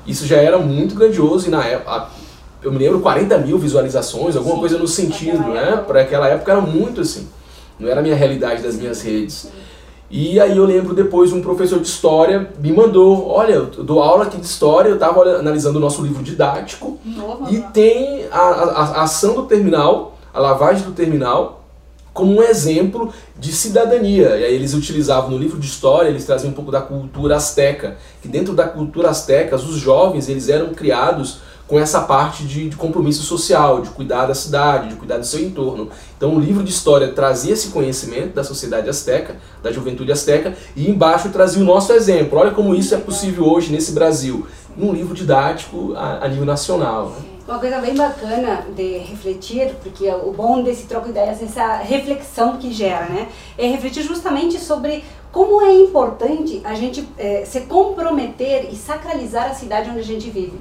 Isso 0.08 0.25
já 0.25 0.38
era 0.38 0.58
muito 0.58 0.96
grandioso 0.96 1.48
e 1.48 1.51
na 1.51 1.63
época, 1.63 2.08
eu 2.63 2.72
me 2.72 2.80
lembro 2.80 3.00
40 3.00 3.38
mil 3.40 3.60
visualizações, 3.60 4.36
alguma 4.36 4.56
Sim, 4.56 4.60
coisa 4.60 4.78
no 4.78 4.88
sentido, 4.88 5.40
né? 5.50 5.84
Para 5.88 6.01
aquela 6.01 6.28
época 6.28 6.51
era 6.51 6.62
muito 6.62 7.01
assim. 7.01 7.28
Não 7.80 7.88
era 7.90 8.00
a 8.00 8.04
minha 8.04 8.16
realidade 8.16 8.62
das 8.62 8.75
minhas 8.75 9.01
redes. 9.01 9.50
E 10.10 10.40
aí 10.40 10.58
eu 10.58 10.66
lembro 10.66 10.94
depois 10.94 11.32
um 11.32 11.42
professor 11.42 11.80
de 11.80 11.88
história 11.88 12.51
me 12.60 12.72
mandou, 12.72 13.30
olha, 13.30 13.54
eu 13.54 13.66
dou 13.68 14.04
aula 14.04 14.25
aqui 14.25 14.38
de 14.38 14.46
história, 14.46 14.90
eu 14.90 14.96
estava 14.96 15.22
analisando 15.22 15.78
o 15.78 15.82
nosso 15.82 16.01
livro 16.01 16.22
didático 16.22 17.00
e 17.50 17.60
tem 17.74 18.25
a, 18.30 18.38
a, 18.38 18.82
a 18.82 19.04
ação 19.04 19.36
do 19.36 19.44
terminal, 19.44 20.18
a 20.34 20.40
lavagem 20.40 20.84
do 20.84 20.92
terminal, 20.92 21.61
como 22.13 22.38
um 22.38 22.44
exemplo 22.44 23.13
de 23.38 23.51
cidadania. 23.51 24.38
E 24.38 24.46
aí 24.46 24.53
eles 24.53 24.74
utilizavam 24.74 25.32
no 25.32 25.38
livro 25.38 25.60
de 25.60 25.65
história, 25.65 26.10
eles 26.10 26.25
traziam 26.25 26.51
um 26.51 26.56
pouco 26.56 26.72
da 26.72 26.82
cultura 26.82 27.38
asteca, 27.38 27.98
que 28.22 28.27
dentro 28.27 28.53
da 28.53 28.68
cultura 28.68 29.10
asteca, 29.10 29.56
os 29.56 29.77
jovens 29.77 30.27
eles 30.30 30.50
eram 30.50 30.74
criados 30.74 31.39
com 31.72 31.80
essa 31.80 32.01
parte 32.01 32.44
de, 32.44 32.68
de, 32.68 32.75
compromisso 32.75 33.24
social, 33.24 33.82
de 33.82 33.89
cuidar 33.91 34.25
da 34.25 34.36
cidade, 34.36 34.89
de 34.89 34.96
cuidar 34.96 35.18
do 35.18 35.25
seu 35.25 35.39
entorno. 35.39 35.89
Então 36.18 36.36
o 36.36 36.39
livro 36.39 36.63
de 36.65 36.70
história 36.70 37.08
trazia 37.13 37.53
esse 37.53 37.70
conhecimento 37.70 38.34
da 38.34 38.44
sociedade 38.44 38.89
asteca, 38.89 39.38
da 39.63 39.72
juventude 39.72 40.12
asteca, 40.12 40.53
e 40.75 40.89
embaixo 40.89 41.30
trazia 41.30 41.62
o 41.62 41.65
nosso 41.65 41.94
exemplo. 41.94 42.38
Olha 42.38 42.51
como 42.51 42.75
isso 42.75 42.94
é 42.94 42.98
possível 42.98 43.46
hoje 43.46 43.72
nesse 43.72 43.94
Brasil, 43.94 44.46
num 44.75 44.91
livro 44.91 45.15
didático 45.15 45.94
a, 45.96 46.25
a 46.25 46.27
nível 46.27 46.46
nacional. 46.46 47.12
Né? 47.12 47.30
Uma 47.51 47.60
coisa 47.60 47.79
bem 47.79 47.93
bacana 47.93 48.65
de 48.74 49.00
refletir, 49.00 49.75
porque 49.84 50.10
o 50.10 50.31
bom 50.31 50.63
desse 50.63 50.88
troco 50.88 51.08
de 51.08 51.12
ideias 51.12 51.41
é 51.41 51.43
essa 51.43 51.75
reflexão 51.79 52.55
que 52.55 52.72
gera, 52.72 53.08
né? 53.08 53.27
É 53.58 53.67
refletir 53.67 54.03
justamente 54.03 54.58
sobre 54.58 55.03
como 55.34 55.62
é 55.62 55.74
importante 55.74 56.62
a 56.63 56.74
gente 56.74 57.05
é, 57.17 57.43
se 57.43 57.62
comprometer 57.62 58.70
e 58.72 58.75
sacralizar 58.77 59.51
a 59.51 59.53
cidade 59.53 59.89
onde 59.89 60.00
a 60.00 60.03
gente 60.03 60.29
vive. 60.29 60.58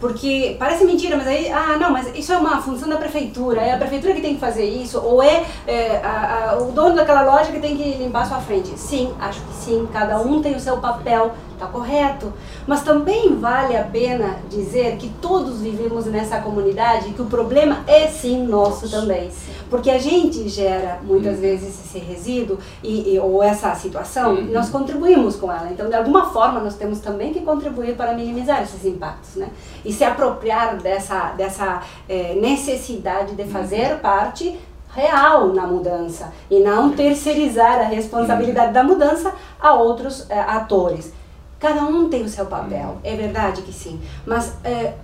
Porque 0.00 0.56
parece 0.58 0.84
mentira, 0.84 1.16
mas 1.16 1.26
aí, 1.26 1.50
ah, 1.50 1.76
não, 1.78 1.90
mas 1.90 2.14
isso 2.14 2.32
é 2.32 2.36
uma 2.36 2.60
função 2.60 2.88
da 2.88 2.96
prefeitura, 2.96 3.60
é 3.60 3.72
a 3.72 3.78
prefeitura 3.78 4.14
que 4.14 4.20
tem 4.20 4.34
que 4.34 4.40
fazer 4.40 4.64
isso, 4.64 5.00
ou 5.00 5.22
é, 5.22 5.44
é 5.66 6.00
a, 6.04 6.50
a, 6.50 6.58
o 6.58 6.72
dono 6.72 6.94
daquela 6.94 7.22
loja 7.22 7.50
que 7.50 7.60
tem 7.60 7.76
que 7.76 7.94
limpar 7.94 8.22
a 8.22 8.26
sua 8.26 8.38
frente. 8.38 8.78
Sim, 8.78 9.12
acho 9.20 9.40
que 9.40 9.54
sim, 9.54 9.88
cada 9.92 10.20
um 10.20 10.42
tem 10.42 10.54
o 10.54 10.60
seu 10.60 10.76
papel, 10.78 11.32
tá 11.58 11.66
correto. 11.66 12.32
Mas 12.66 12.82
também 12.82 13.36
vale 13.36 13.76
a 13.76 13.84
pena 13.84 14.38
dizer 14.48 14.96
que 14.96 15.08
todos 15.20 15.60
vivemos 15.60 16.06
nessa 16.06 16.38
comunidade, 16.38 17.12
que 17.12 17.22
o 17.22 17.26
problema 17.26 17.84
é 17.86 18.06
sim 18.08 18.46
nosso 18.46 18.90
também. 18.90 19.30
Porque 19.70 19.90
a 19.90 19.98
gente 19.98 20.48
gera 20.48 21.00
muitas 21.02 21.40
vezes 21.40 21.80
esse 21.84 21.98
resíduo 21.98 22.58
e, 22.82 23.14
e 23.14 23.18
ou 23.18 23.42
essa 23.42 23.74
situação, 23.74 24.36
e 24.38 24.42
nós 24.44 24.68
contribuímos 24.68 25.36
com 25.36 25.50
ela. 25.50 25.68
Então, 25.70 25.88
de 25.88 25.94
alguma 25.94 26.30
forma, 26.30 26.60
nós 26.60 26.74
temos 26.74 27.00
também 27.00 27.32
que 27.32 27.40
contribuir 27.40 27.96
para 27.96 28.12
minimizar 28.14 28.62
esses 28.62 28.84
impactos, 28.84 29.36
né? 29.36 29.48
E 29.84 29.92
se 29.92 30.04
apropriar 30.04 30.76
dessa, 30.76 31.32
dessa 31.32 31.82
é, 32.08 32.34
necessidade 32.34 33.34
de 33.34 33.44
fazer 33.44 33.98
parte 34.00 34.58
real 34.94 35.48
na 35.48 35.66
mudança 35.66 36.32
e 36.50 36.60
não 36.60 36.92
terceirizar 36.92 37.80
a 37.80 37.84
responsabilidade 37.84 38.72
da 38.72 38.84
mudança 38.84 39.34
a 39.60 39.74
outros 39.74 40.28
é, 40.30 40.38
atores. 40.38 41.12
Cada 41.58 41.82
um 41.82 42.08
tem 42.08 42.22
o 42.22 42.28
seu 42.28 42.46
papel, 42.46 42.98
é 43.02 43.16
verdade 43.16 43.62
que 43.62 43.72
sim, 43.72 44.00
mas 44.26 44.56
é, 44.62 44.94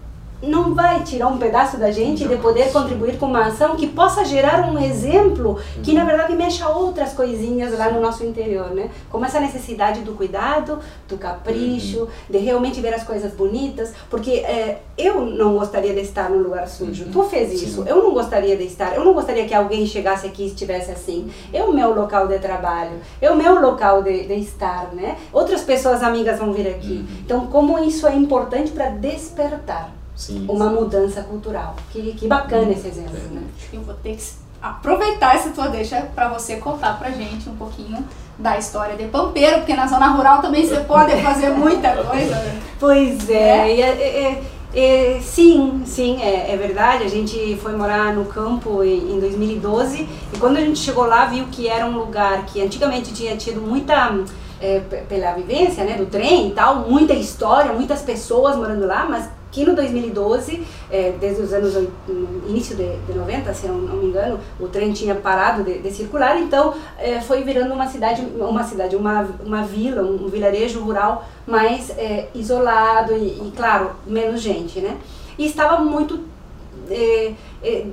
não 0.43 0.75
vai 0.75 1.03
tirar 1.03 1.29
um 1.29 1.39
pedaço 1.39 1.77
da 1.77 1.91
gente 1.91 2.27
de 2.27 2.37
poder 2.37 2.73
contribuir 2.73 3.19
com 3.19 3.27
uma 3.27 3.47
ação 3.47 3.77
que 3.77 3.87
possa 3.87 4.25
gerar 4.25 4.71
um 4.71 4.79
exemplo 4.79 5.59
que 5.83 5.93
na 5.93 6.05
verdade 6.05 6.35
mexa 6.35 6.69
outras 6.69 7.13
coisinhas 7.13 7.77
lá 7.79 7.91
no 7.91 8.01
nosso 8.01 8.25
interior, 8.25 8.71
né? 8.71 8.91
Como 9.11 9.25
essa 9.25 9.41
necessidade 9.41 10.01
do 10.01 10.13
cuidado, 10.15 10.79
do 11.09 11.19
capricho, 11.19 12.09
de 12.29 12.39
realmente 12.39 12.81
ver 12.81 12.95
as 12.95 13.05
coisas 13.05 13.33
bonitas, 13.33 13.93
porque 14.09 14.31
é, 14.31 14.81
eu 14.97 15.21
não 15.27 15.57
gostaria 15.57 15.93
de 15.93 16.01
estar 16.01 16.31
num 16.31 16.43
lugar 16.43 16.69
sujo. 16.69 17.07
Tu 17.13 17.23
fez 17.25 17.53
isso, 17.53 17.85
eu 17.87 18.03
não 18.03 18.13
gostaria 18.13 18.57
de 18.57 18.65
estar, 18.65 18.95
eu 18.95 19.05
não 19.05 19.13
gostaria 19.13 19.47
que 19.47 19.55
alguém 19.55 19.87
chegasse 19.87 20.27
aqui 20.27 20.45
e 20.45 20.47
estivesse 20.47 20.91
assim. 20.91 21.31
É 21.53 21.63
o 21.63 21.73
meu 21.73 21.95
local 21.95 22.27
de 22.27 22.39
trabalho, 22.39 23.01
é 23.21 23.31
o 23.31 23.37
meu 23.37 23.61
local 23.61 24.03
de, 24.03 24.27
de 24.27 24.35
estar, 24.35 24.93
né? 24.95 25.17
Outras 25.33 25.63
pessoas 25.63 26.03
amigas 26.03 26.39
vão 26.39 26.53
vir 26.53 26.69
aqui. 26.69 27.05
Então, 27.25 27.47
como 27.47 27.79
isso 27.79 28.07
é 28.07 28.15
importante 28.15 28.71
para 28.71 28.89
despertar 28.89 30.00
Sim, 30.21 30.45
uma 30.47 30.69
sim. 30.69 30.75
mudança 30.75 31.23
cultural. 31.23 31.75
Que, 31.91 32.13
que 32.13 32.29
bacana 32.29 32.71
esse 32.73 32.87
exemplo, 32.89 33.17
é. 33.17 33.35
né? 33.35 33.43
Eu 33.73 33.81
vou 33.81 33.95
ter 33.95 34.17
que 34.17 34.23
aproveitar 34.61 35.35
essa 35.35 35.49
tua 35.49 35.69
deixa 35.69 36.03
para 36.15 36.29
você 36.29 36.57
contar 36.57 36.99
pra 36.99 37.11
gente 37.11 37.49
um 37.49 37.57
pouquinho 37.57 38.05
da 38.39 38.59
história 38.59 38.97
de 38.97 39.05
Pampeiro, 39.05 39.59
porque 39.59 39.75
na 39.75 39.87
zona 39.87 40.09
rural 40.09 40.43
também 40.43 40.67
você 40.67 40.81
pode 40.81 41.17
fazer 41.23 41.49
muita 41.51 41.97
coisa. 42.05 42.35
Né? 42.35 42.61
Pois 42.79 43.31
é, 43.31 43.81
é, 43.81 43.81
é, 43.81 44.43
é 44.75 45.21
sim, 45.23 45.83
sim, 45.87 46.21
é, 46.21 46.53
é, 46.53 46.57
verdade. 46.59 47.05
A 47.05 47.09
gente 47.09 47.57
foi 47.63 47.75
morar 47.75 48.13
no 48.13 48.27
campo 48.27 48.85
em, 48.85 49.15
em 49.15 49.21
2012 49.21 50.07
e 50.35 50.39
quando 50.39 50.59
a 50.59 50.61
gente 50.61 50.79
chegou 50.79 51.07
lá 51.07 51.25
viu 51.25 51.47
que 51.51 51.67
era 51.67 51.87
um 51.87 51.97
lugar 51.97 52.45
que 52.45 52.63
antigamente 52.63 53.15
tinha 53.15 53.37
tido 53.39 53.63
muita 53.63 54.15
é, 54.61 54.81
pela 55.09 55.33
vivência 55.33 55.83
né, 55.83 55.95
do 55.95 56.05
trem 56.05 56.49
e 56.49 56.51
tal, 56.53 56.81
muita 56.89 57.15
história, 57.15 57.73
muitas 57.73 58.03
pessoas 58.03 58.57
morando 58.57 58.87
lá, 58.87 59.07
mas 59.09 59.40
que 59.51 59.65
no 59.65 59.75
2012, 59.75 60.65
é, 60.91 61.13
desde 61.21 61.43
os 61.43 61.53
anos 61.53 61.75
início 62.49 62.77
de, 62.77 62.97
de 62.99 63.13
90, 63.13 63.53
se 63.55 63.67
não, 63.67 63.77
não 63.77 63.97
me 63.97 64.07
engano, 64.07 64.39
o 64.59 64.69
trem 64.69 64.93
tinha 64.93 65.15
parado 65.15 65.65
de, 65.65 65.79
de 65.79 65.91
circular, 65.91 66.39
então 66.39 66.75
é, 66.99 67.21
foi 67.21 67.43
virando 67.43 67.75
uma 67.75 67.87
cidade, 67.87 68.23
uma 68.39 68.65
cidade, 68.65 68.97
uma, 68.97 69.29
uma 69.45 69.63
vila, 69.63 70.03
um 70.03 70.29
vilarejo 70.29 70.81
rural 70.81 71.25
mais 71.47 71.91
é, 71.91 72.29
isolado 72.35 73.13
e, 73.13 73.49
e, 73.49 73.53
claro, 73.57 73.91
menos 74.07 74.41
gente, 74.41 74.81
né? 74.81 74.97
E 75.37 75.47
estava 75.47 75.83
muito 75.83 76.21
é, 76.91 77.35
é, 77.63 77.87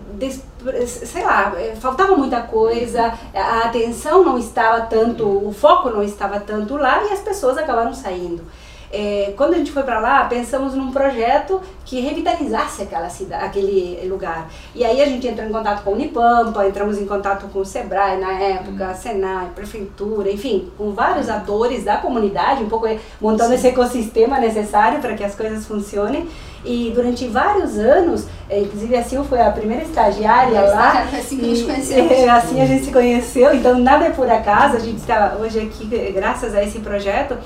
sei 0.85 1.23
lá, 1.23 1.53
é, 1.55 1.75
faltava 1.75 2.15
muita 2.15 2.41
coisa, 2.41 3.13
a 3.33 3.59
atenção 3.65 4.23
não 4.23 4.37
estava 4.37 4.81
tanto, 4.81 5.23
o 5.25 5.53
foco 5.53 5.89
não 5.89 6.01
estava 6.01 6.39
tanto 6.39 6.75
lá 6.77 7.03
e 7.03 7.13
as 7.13 7.19
pessoas 7.19 7.57
acabaram 7.57 7.93
saindo. 7.93 8.43
É, 8.91 9.33
quando 9.35 9.53
a 9.53 9.57
gente 9.57 9.71
foi 9.71 9.83
para 9.83 9.99
lá, 9.99 10.25
pensamos 10.25 10.73
num 10.73 10.91
projeto 10.91 11.61
que 11.87 12.01
revitalizasse 12.01 12.81
aquela 12.81 13.09
cidade, 13.09 13.45
aquele 13.45 14.05
lugar. 14.09 14.49
E 14.75 14.83
aí 14.83 15.01
a 15.01 15.05
gente 15.05 15.25
entrou 15.25 15.47
em 15.47 15.51
contato 15.51 15.83
com 15.83 15.91
o 15.91 15.93
Unipampa, 15.93 16.67
entramos 16.67 16.97
em 16.97 17.05
contato 17.05 17.47
com 17.47 17.59
o 17.59 17.65
Sebrae 17.65 18.19
na 18.19 18.33
época, 18.33 18.89
uhum. 18.89 18.95
Senai, 18.95 19.51
Prefeitura, 19.55 20.29
enfim, 20.29 20.69
com 20.77 20.91
vários 20.91 21.29
atores 21.29 21.85
da 21.85 21.95
comunidade, 21.95 22.61
um 22.61 22.67
pouco 22.67 22.87
montando 23.21 23.51
Sim. 23.51 23.55
esse 23.55 23.67
ecossistema 23.67 24.37
necessário 24.37 24.99
para 24.99 25.13
que 25.15 25.23
as 25.23 25.33
coisas 25.33 25.65
funcionem. 25.65 26.27
E 26.65 26.91
durante 26.93 27.25
vários 27.27 27.77
anos, 27.77 28.27
é, 28.49 28.59
inclusive 28.59 28.93
a 28.97 29.03
Sil 29.07 29.23
foi 29.23 29.39
a 29.39 29.49
primeira 29.51 29.83
estagiária 29.83 30.59
lá. 30.63 31.03
Assim 31.03 31.37
que 31.37 31.45
a 31.45 31.65
conheceu. 31.65 32.11
É, 32.11 32.27
assim 32.27 32.61
a 32.61 32.65
gente 32.65 32.83
se 32.83 32.91
conheceu, 32.91 33.55
então 33.55 33.79
nada 33.79 34.07
é 34.07 34.09
por 34.09 34.29
acaso, 34.29 34.75
a 34.75 34.79
gente 34.79 34.97
está 34.97 35.37
hoje 35.39 35.59
aqui 35.59 35.85
graças 36.13 36.53
a 36.53 36.61
esse 36.61 36.79
projeto. 36.79 37.37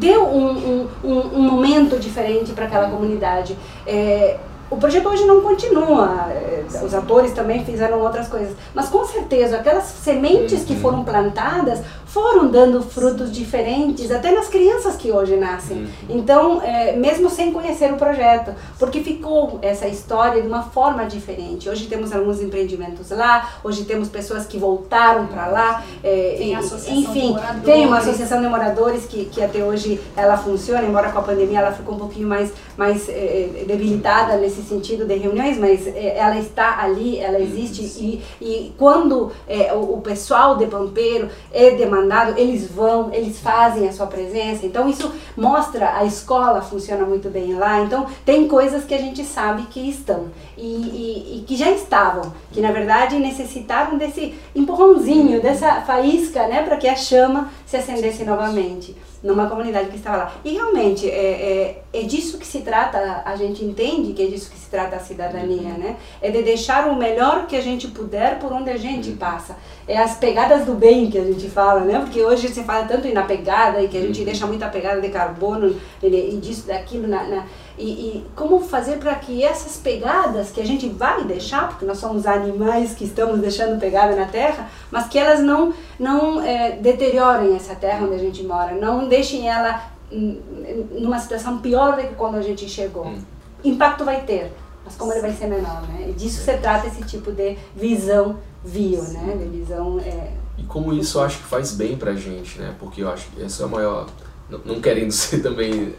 Deu 0.00 0.24
um, 0.24 0.88
um, 1.04 1.10
um, 1.10 1.42
momento 1.42 1.98
diferente 1.98 2.52
para 2.52 2.64
aquela 2.64 2.88
comunidade. 2.88 3.39
É, 3.86 4.38
o 4.70 4.76
projeto 4.76 5.08
hoje 5.08 5.24
não 5.24 5.40
continua, 5.40 6.28
é, 6.30 6.64
os 6.84 6.94
atores 6.94 7.32
também 7.32 7.64
fizeram 7.64 8.00
outras 8.00 8.28
coisas, 8.28 8.54
mas 8.72 8.88
com 8.88 9.04
certeza 9.04 9.56
aquelas 9.56 9.82
sementes 9.84 10.64
que 10.64 10.76
foram 10.76 11.02
plantadas 11.02 11.80
foram 12.12 12.48
dando 12.48 12.82
frutos 12.82 13.30
diferentes, 13.30 14.10
até 14.10 14.32
nas 14.32 14.48
crianças 14.48 14.96
que 14.96 15.12
hoje 15.12 15.36
nascem. 15.36 15.78
Uhum. 15.78 15.88
Então, 16.08 16.60
é, 16.60 16.96
mesmo 16.96 17.30
sem 17.30 17.52
conhecer 17.52 17.92
o 17.92 17.96
projeto, 17.96 18.52
porque 18.80 19.00
ficou 19.00 19.60
essa 19.62 19.86
história 19.86 20.42
de 20.42 20.48
uma 20.48 20.64
forma 20.64 21.04
diferente. 21.06 21.68
Hoje 21.68 21.86
temos 21.86 22.12
alguns 22.12 22.40
empreendimentos 22.40 23.10
lá, 23.10 23.52
hoje 23.62 23.84
temos 23.84 24.08
pessoas 24.08 24.44
que 24.44 24.58
voltaram 24.58 25.28
para 25.28 25.46
lá. 25.46 25.84
É, 26.02 26.34
tem 26.36 26.56
associação 26.56 26.94
enfim, 26.96 27.36
tem 27.64 27.86
uma 27.86 27.98
associação 27.98 28.40
de 28.40 28.48
moradores 28.48 29.06
que, 29.06 29.26
que 29.26 29.40
até 29.40 29.62
hoje 29.62 30.00
ela 30.16 30.36
funciona, 30.36 30.82
embora 30.82 31.12
com 31.12 31.18
a 31.20 31.22
pandemia 31.22 31.60
ela 31.60 31.72
ficou 31.72 31.94
um 31.94 31.98
pouquinho 31.98 32.26
mais, 32.26 32.52
mais 32.76 33.08
é, 33.08 33.64
debilitada 33.68 34.36
nesse 34.36 34.62
sentido 34.62 35.06
de 35.06 35.14
reuniões, 35.14 35.58
mas 35.58 35.86
é, 35.86 36.18
ela 36.18 36.38
está 36.38 36.80
ali, 36.82 37.18
ela 37.18 37.38
existe. 37.38 37.82
E, 37.82 38.20
e 38.40 38.72
quando 38.76 39.30
é, 39.46 39.72
o, 39.72 39.94
o 39.94 40.00
pessoal 40.00 40.56
de 40.56 40.66
Pampeiro 40.66 41.28
é 41.52 41.70
demandado, 41.70 41.99
mandado, 42.00 42.38
eles 42.38 42.70
vão, 42.70 43.12
eles 43.12 43.38
fazem 43.38 43.88
a 43.88 43.92
sua 43.92 44.06
presença. 44.06 44.66
Então 44.66 44.88
isso 44.88 45.12
mostra 45.36 45.96
a 45.96 46.04
escola 46.04 46.62
funciona 46.62 47.04
muito 47.04 47.28
bem 47.28 47.54
lá. 47.54 47.80
Então 47.80 48.06
tem 48.24 48.48
coisas 48.48 48.84
que 48.84 48.94
a 48.94 48.98
gente 48.98 49.24
sabe 49.24 49.62
que 49.64 49.80
estão 49.88 50.28
e, 50.56 50.62
e, 50.62 51.38
e 51.38 51.44
que 51.46 51.56
já 51.56 51.70
estavam, 51.70 52.32
que 52.52 52.60
na 52.60 52.72
verdade 52.72 53.18
necessitavam 53.18 53.98
desse 53.98 54.34
empurrãozinho, 54.54 55.40
dessa 55.40 55.80
faísca, 55.82 56.46
né, 56.46 56.62
para 56.62 56.76
que 56.76 56.88
a 56.88 56.96
chama 56.96 57.50
se 57.66 57.76
acendesse 57.76 58.24
novamente 58.24 58.96
numa 59.22 59.48
comunidade 59.48 59.90
que 59.90 59.96
estava 59.96 60.16
lá. 60.16 60.34
E 60.44 60.52
realmente 60.52 61.08
é, 61.08 61.12
é, 61.12 61.82
é, 61.92 62.02
disso 62.02 62.38
que 62.38 62.46
se 62.46 62.60
trata, 62.60 63.22
a 63.24 63.36
gente 63.36 63.64
entende 63.64 64.12
que 64.12 64.22
é 64.22 64.26
disso 64.26 64.50
que 64.50 64.58
trata 64.70 64.96
a 64.96 65.00
cidadania, 65.00 65.72
né? 65.72 65.96
É 66.22 66.30
de 66.30 66.42
deixar 66.42 66.88
o 66.88 66.96
melhor 66.96 67.46
que 67.46 67.56
a 67.56 67.60
gente 67.60 67.88
puder 67.88 68.38
por 68.38 68.52
onde 68.52 68.70
a 68.70 68.76
gente 68.76 69.10
passa. 69.12 69.56
É 69.86 69.98
as 69.98 70.16
pegadas 70.16 70.64
do 70.64 70.74
bem 70.74 71.10
que 71.10 71.18
a 71.18 71.24
gente 71.24 71.48
fala, 71.50 71.80
né? 71.80 71.98
Porque 71.98 72.22
hoje 72.22 72.48
se 72.48 72.62
fala 72.62 72.84
tanto 72.86 73.12
na 73.12 73.22
pegada 73.22 73.82
e 73.82 73.88
que 73.88 73.98
a 73.98 74.00
gente 74.00 74.24
deixa 74.24 74.46
muita 74.46 74.68
pegada 74.68 75.00
de 75.00 75.08
carbono 75.08 75.74
e 76.02 76.36
disso, 76.36 76.66
daquilo 76.66 77.08
na, 77.08 77.24
na 77.24 77.44
e, 77.80 77.84
e, 77.88 78.26
como 78.36 78.60
fazer 78.60 78.98
para 78.98 79.14
que 79.14 79.42
essas 79.42 79.78
pegadas 79.78 80.50
que 80.50 80.60
a 80.60 80.66
gente 80.66 80.86
vai 80.86 81.24
deixar, 81.24 81.68
porque 81.68 81.86
nós 81.86 81.96
somos 81.96 82.26
animais 82.26 82.94
que 82.94 83.04
estamos 83.04 83.40
deixando 83.40 83.80
pegada 83.80 84.14
na 84.14 84.26
terra, 84.26 84.68
mas 84.90 85.08
que 85.08 85.18
elas 85.18 85.40
não, 85.40 85.72
não 85.98 86.42
é, 86.42 86.72
deteriorem 86.72 87.56
essa 87.56 87.74
terra 87.74 88.04
onde 88.04 88.16
a 88.16 88.18
gente 88.18 88.42
mora, 88.42 88.74
não 88.74 89.08
deixem 89.08 89.48
ela 89.48 89.82
numa 90.10 91.18
situação 91.18 91.58
pior 91.58 91.96
do 91.96 92.02
que 92.02 92.14
quando 92.14 92.34
a 92.34 92.42
gente 92.42 92.68
chegou. 92.68 93.06
Hum. 93.06 93.22
Impacto 93.64 94.04
vai 94.04 94.22
ter, 94.22 94.52
mas 94.84 94.94
como 94.96 95.12
ele 95.12 95.20
vai 95.20 95.32
ser 95.32 95.46
menor, 95.46 95.82
né? 95.82 96.08
E 96.10 96.12
disso 96.12 96.42
se 96.42 96.56
trata 96.58 96.86
esse 96.86 97.02
tipo 97.04 97.32
de 97.32 97.56
visão 97.74 98.38
vio, 98.64 99.02
né? 99.02 99.36
De 99.38 99.58
visão... 99.58 99.98
É, 100.00 100.32
e 100.58 100.62
como 100.64 100.92
isso 100.92 101.18
eu 101.18 101.22
acho 101.22 101.38
que 101.38 101.44
faz 101.44 101.72
bem 101.72 101.96
pra 101.96 102.14
gente, 102.14 102.58
né? 102.58 102.74
Porque 102.78 103.02
eu 103.02 103.10
acho 103.10 103.28
que 103.30 103.42
essa 103.42 103.62
é 103.62 103.66
a 103.66 103.68
maior... 103.68 104.08
Não, 104.48 104.60
não 104.64 104.80
querendo 104.80 105.12
ser 105.12 105.42
também 105.42 105.94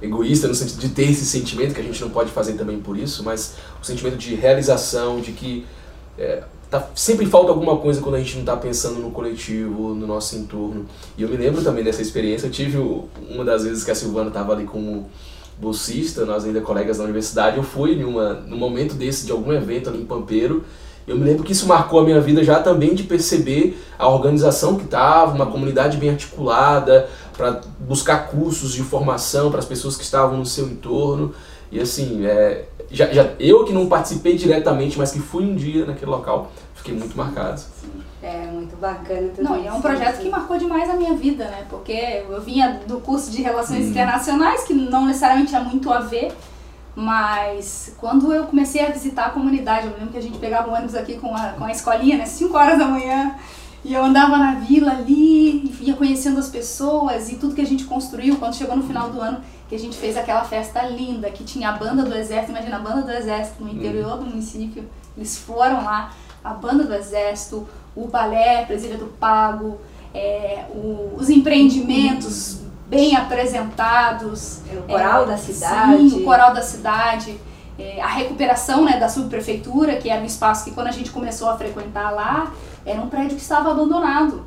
egoísta 0.00 0.46
no 0.46 0.54
sentido 0.54 0.80
de 0.80 0.90
ter 0.90 1.10
esse 1.10 1.24
sentimento, 1.24 1.74
que 1.74 1.80
a 1.80 1.84
gente 1.84 2.00
não 2.00 2.10
pode 2.10 2.30
fazer 2.30 2.52
também 2.54 2.80
por 2.80 2.96
isso, 2.96 3.24
mas 3.24 3.54
o 3.82 3.84
sentimento 3.84 4.16
de 4.16 4.34
realização, 4.34 5.20
de 5.20 5.32
que 5.32 5.66
é, 6.16 6.44
tá, 6.70 6.88
sempre 6.94 7.26
falta 7.26 7.50
alguma 7.50 7.76
coisa 7.78 8.00
quando 8.00 8.14
a 8.16 8.18
gente 8.18 8.34
não 8.34 8.40
está 8.40 8.56
pensando 8.56 9.00
no 9.00 9.10
coletivo, 9.10 9.94
no 9.94 10.06
nosso 10.06 10.36
entorno. 10.36 10.86
E 11.16 11.22
eu 11.22 11.28
me 11.28 11.36
lembro 11.36 11.62
também 11.62 11.82
dessa 11.82 12.02
experiência, 12.02 12.46
eu 12.46 12.50
tive 12.50 12.78
uma 13.28 13.44
das 13.44 13.64
vezes 13.64 13.84
que 13.84 13.90
a 13.90 13.94
Silvana 13.94 14.28
estava 14.28 14.52
ali 14.52 14.64
como 14.64 15.08
bolsista, 15.60 16.24
nós 16.24 16.44
ainda 16.44 16.60
colegas 16.60 16.98
da 16.98 17.04
universidade, 17.04 17.56
eu 17.56 17.62
fui 17.62 17.96
numa, 17.96 18.34
num 18.34 18.56
momento 18.56 18.94
desse 18.94 19.26
de 19.26 19.32
algum 19.32 19.52
evento 19.52 19.88
ali 19.88 20.00
em 20.00 20.04
Pampeiro, 20.04 20.64
Eu 21.06 21.16
me 21.16 21.24
lembro 21.24 21.42
que 21.42 21.52
isso 21.52 21.66
marcou 21.66 22.00
a 22.00 22.04
minha 22.04 22.20
vida 22.20 22.44
já 22.44 22.60
também 22.60 22.94
de 22.94 23.02
perceber 23.02 23.82
a 23.98 24.06
organização 24.06 24.76
que 24.76 24.84
estava, 24.84 25.34
uma 25.34 25.46
comunidade 25.46 25.96
bem 25.96 26.10
articulada, 26.10 27.08
para 27.34 27.62
buscar 27.80 28.28
cursos 28.28 28.72
de 28.72 28.82
formação 28.82 29.50
para 29.50 29.58
as 29.58 29.64
pessoas 29.64 29.96
que 29.96 30.04
estavam 30.04 30.36
no 30.36 30.44
seu 30.44 30.66
entorno. 30.66 31.34
E 31.72 31.80
assim, 31.80 32.26
é, 32.26 32.66
já, 32.90 33.06
já, 33.06 33.30
eu 33.40 33.64
que 33.64 33.72
não 33.72 33.86
participei 33.86 34.36
diretamente, 34.36 34.98
mas 34.98 35.10
que 35.10 35.18
fui 35.18 35.44
um 35.44 35.54
dia 35.54 35.86
naquele 35.86 36.10
local, 36.10 36.52
fiquei 36.74 36.94
muito 36.94 37.16
marcado. 37.16 37.62
É, 38.28 38.46
muito 38.52 38.76
bacana. 38.76 39.28
Tudo 39.34 39.42
não, 39.42 39.58
e 39.58 39.66
é 39.66 39.72
um 39.72 39.80
projeto 39.80 40.18
que 40.20 40.28
marcou 40.28 40.58
demais 40.58 40.90
a 40.90 40.92
minha 40.92 41.14
vida, 41.14 41.44
né? 41.46 41.64
Porque 41.70 42.24
eu 42.28 42.40
vinha 42.42 42.80
do 42.86 43.00
curso 43.00 43.30
de 43.30 43.40
Relações 43.40 43.86
hum. 43.86 43.88
Internacionais, 43.88 44.64
que 44.64 44.74
não 44.74 45.06
necessariamente 45.06 45.48
tinha 45.48 45.62
muito 45.62 45.90
a 45.90 46.00
ver, 46.00 46.36
mas 46.94 47.94
quando 47.96 48.30
eu 48.30 48.44
comecei 48.44 48.84
a 48.84 48.90
visitar 48.90 49.26
a 49.26 49.30
comunidade, 49.30 49.86
eu 49.86 49.94
lembro 49.94 50.08
que 50.08 50.18
a 50.18 50.22
gente 50.22 50.36
pegava 50.36 50.68
o 50.68 50.74
ônibus 50.74 50.94
aqui 50.94 51.16
com 51.16 51.34
a, 51.34 51.52
com 51.52 51.64
a 51.64 51.72
escolinha, 51.72 52.18
né? 52.18 52.26
5 52.26 52.54
horas 52.54 52.78
da 52.78 52.84
manhã, 52.84 53.34
e 53.82 53.94
eu 53.94 54.04
andava 54.04 54.36
na 54.36 54.56
vila 54.56 54.90
ali, 54.90 55.72
e 55.80 55.84
ia 55.84 55.94
conhecendo 55.94 56.38
as 56.38 56.50
pessoas 56.50 57.30
e 57.30 57.36
tudo 57.36 57.54
que 57.54 57.62
a 57.62 57.66
gente 57.66 57.84
construiu. 57.84 58.36
Quando 58.36 58.56
chegou 58.56 58.76
no 58.76 58.82
final 58.82 59.08
do 59.08 59.22
ano, 59.22 59.40
que 59.70 59.74
a 59.74 59.78
gente 59.78 59.96
fez 59.96 60.18
aquela 60.18 60.44
festa 60.44 60.82
linda, 60.82 61.30
que 61.30 61.44
tinha 61.44 61.70
a 61.70 61.72
banda 61.72 62.02
do 62.02 62.14
exército, 62.14 62.50
imagina 62.50 62.76
a 62.76 62.80
banda 62.80 63.00
do 63.00 63.10
exército 63.10 63.64
no 63.64 63.70
interior 63.70 64.18
do 64.18 64.26
município. 64.26 64.84
Eles 65.16 65.38
foram 65.38 65.82
lá, 65.82 66.12
a 66.42 66.54
banda 66.54 66.84
do 66.84 66.94
exército, 66.94 67.68
o 67.94 68.06
balé, 68.06 68.64
presídio 68.64 68.98
do 68.98 69.06
Pago, 69.06 69.80
é, 70.14 70.64
o, 70.70 71.14
os 71.16 71.28
empreendimentos 71.28 72.60
bem 72.88 73.16
apresentados. 73.16 74.60
É, 74.72 74.76
o 74.76 74.82
coral 74.82 75.24
é, 75.24 75.26
da 75.26 75.36
cidade. 75.36 76.10
Sim, 76.10 76.20
o 76.20 76.24
coral 76.24 76.54
da 76.54 76.62
cidade. 76.62 77.38
É, 77.78 78.00
a 78.00 78.08
recuperação 78.08 78.84
né, 78.84 78.98
da 78.98 79.08
subprefeitura, 79.08 79.96
que 79.96 80.10
era 80.10 80.20
um 80.20 80.24
espaço 80.24 80.64
que 80.64 80.72
quando 80.72 80.88
a 80.88 80.92
gente 80.92 81.10
começou 81.10 81.48
a 81.48 81.56
frequentar 81.56 82.10
lá, 82.10 82.52
era 82.84 83.00
um 83.00 83.08
prédio 83.08 83.36
que 83.36 83.42
estava 83.42 83.70
abandonado. 83.70 84.44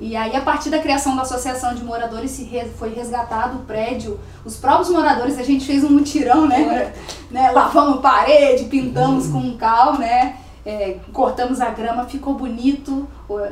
E 0.00 0.16
aí, 0.16 0.34
a 0.34 0.40
partir 0.40 0.70
da 0.70 0.80
criação 0.80 1.14
da 1.14 1.22
associação 1.22 1.72
de 1.72 1.84
moradores, 1.84 2.44
foi 2.76 2.92
resgatado 2.92 3.58
o 3.58 3.60
prédio. 3.60 4.18
Os 4.44 4.56
próprios 4.56 4.90
moradores, 4.90 5.38
a 5.38 5.44
gente 5.44 5.64
fez 5.64 5.84
um 5.84 5.90
mutirão, 5.90 6.48
né? 6.48 6.92
né? 7.30 7.52
Lavamos 7.52 8.00
parede, 8.00 8.64
pintamos 8.64 9.28
com 9.28 9.56
cal, 9.56 9.96
né? 9.96 10.36
É, 10.66 10.96
cortamos 11.12 11.60
a 11.60 11.70
grama, 11.70 12.04
ficou 12.06 12.34
bonito. 12.34 13.06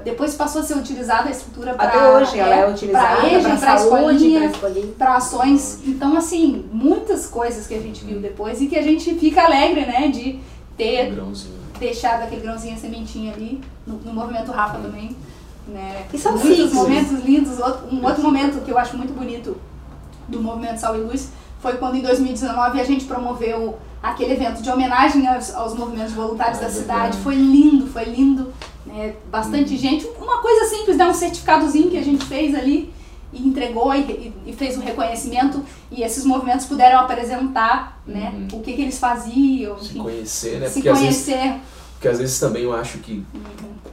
Depois 0.04 0.34
passou 0.34 0.62
a 0.62 0.64
ser 0.64 0.76
utilizada 0.76 1.28
a 1.28 1.30
estrutura 1.30 1.74
para 1.74 1.88
Até 1.88 2.08
hoje 2.10 2.38
ela 2.38 2.54
é 2.54 2.68
utilizada 2.70 3.20
para 3.60 3.74
escolinha, 3.74 4.52
para 4.96 5.16
ações. 5.16 5.80
Então, 5.86 6.16
assim, 6.16 6.64
muitas 6.72 7.26
coisas 7.26 7.66
que 7.66 7.74
a 7.74 7.80
gente 7.80 8.04
viu 8.04 8.20
depois 8.20 8.60
e 8.60 8.66
que 8.66 8.76
a 8.76 8.82
gente 8.82 9.14
fica 9.14 9.44
alegre, 9.44 9.84
né, 9.84 10.08
de 10.08 10.40
ter 10.76 11.12
um 11.20 11.32
deixado 11.78 12.22
aquele 12.22 12.40
grãozinho, 12.40 12.74
a 12.74 12.78
sementinha 12.78 13.32
ali, 13.32 13.60
no, 13.86 13.94
no 13.98 14.12
movimento 14.12 14.50
Rafa 14.50 14.78
também. 14.78 15.16
Né? 15.66 16.06
E 16.12 16.18
são 16.18 16.36
muitos 16.36 16.72
momentos 16.72 17.24
lindos. 17.24 17.58
Um 17.90 18.04
outro 18.04 18.22
momento 18.22 18.64
que 18.64 18.70
eu 18.70 18.78
acho 18.78 18.96
muito 18.96 19.12
bonito 19.12 19.56
do 20.28 20.40
movimento 20.40 20.78
Sal 20.78 20.96
e 20.96 21.00
Luz 21.00 21.28
foi 21.62 21.74
quando 21.74 21.94
em 21.94 22.02
2019 22.02 22.80
a 22.80 22.84
gente 22.84 23.04
promoveu 23.04 23.78
aquele 24.02 24.32
evento 24.32 24.60
de 24.60 24.68
homenagem 24.68 25.26
aos, 25.28 25.54
aos 25.54 25.74
movimentos 25.74 26.12
voluntários 26.12 26.58
ah, 26.58 26.62
da 26.62 26.68
cidade. 26.68 27.16
Foi 27.18 27.36
lindo, 27.36 27.86
foi 27.86 28.04
lindo. 28.04 28.52
Né? 28.84 29.14
Bastante 29.30 29.72
hum. 29.72 29.78
gente. 29.78 30.04
Uma 30.20 30.42
coisa 30.42 30.66
simples, 30.66 30.96
né? 30.96 31.06
um 31.06 31.14
certificadozinho 31.14 31.88
que 31.88 31.96
a 31.96 32.02
gente 32.02 32.24
fez 32.24 32.52
ali 32.54 32.92
e 33.32 33.46
entregou 33.46 33.94
e, 33.94 34.34
e, 34.44 34.52
fez 34.52 34.76
o 34.76 34.80
um 34.80 34.82
reconhecimento 34.82 35.64
e 35.90 36.02
esses 36.02 36.24
movimentos 36.24 36.66
puderam 36.66 36.98
apresentar 36.98 38.02
né, 38.06 38.30
uhum. 38.34 38.58
o 38.58 38.62
que, 38.62 38.74
que 38.74 38.82
eles 38.82 38.98
faziam. 38.98 39.78
Se 39.78 39.94
conhecer, 39.94 40.60
né? 40.60 40.68
Se 40.68 40.82
porque 40.82 40.90
conhecer. 40.90 41.60
Porque 42.02 42.08
às 42.08 42.18
vezes 42.18 42.40
também 42.40 42.64
eu 42.64 42.74
acho 42.74 42.98
que, 42.98 43.24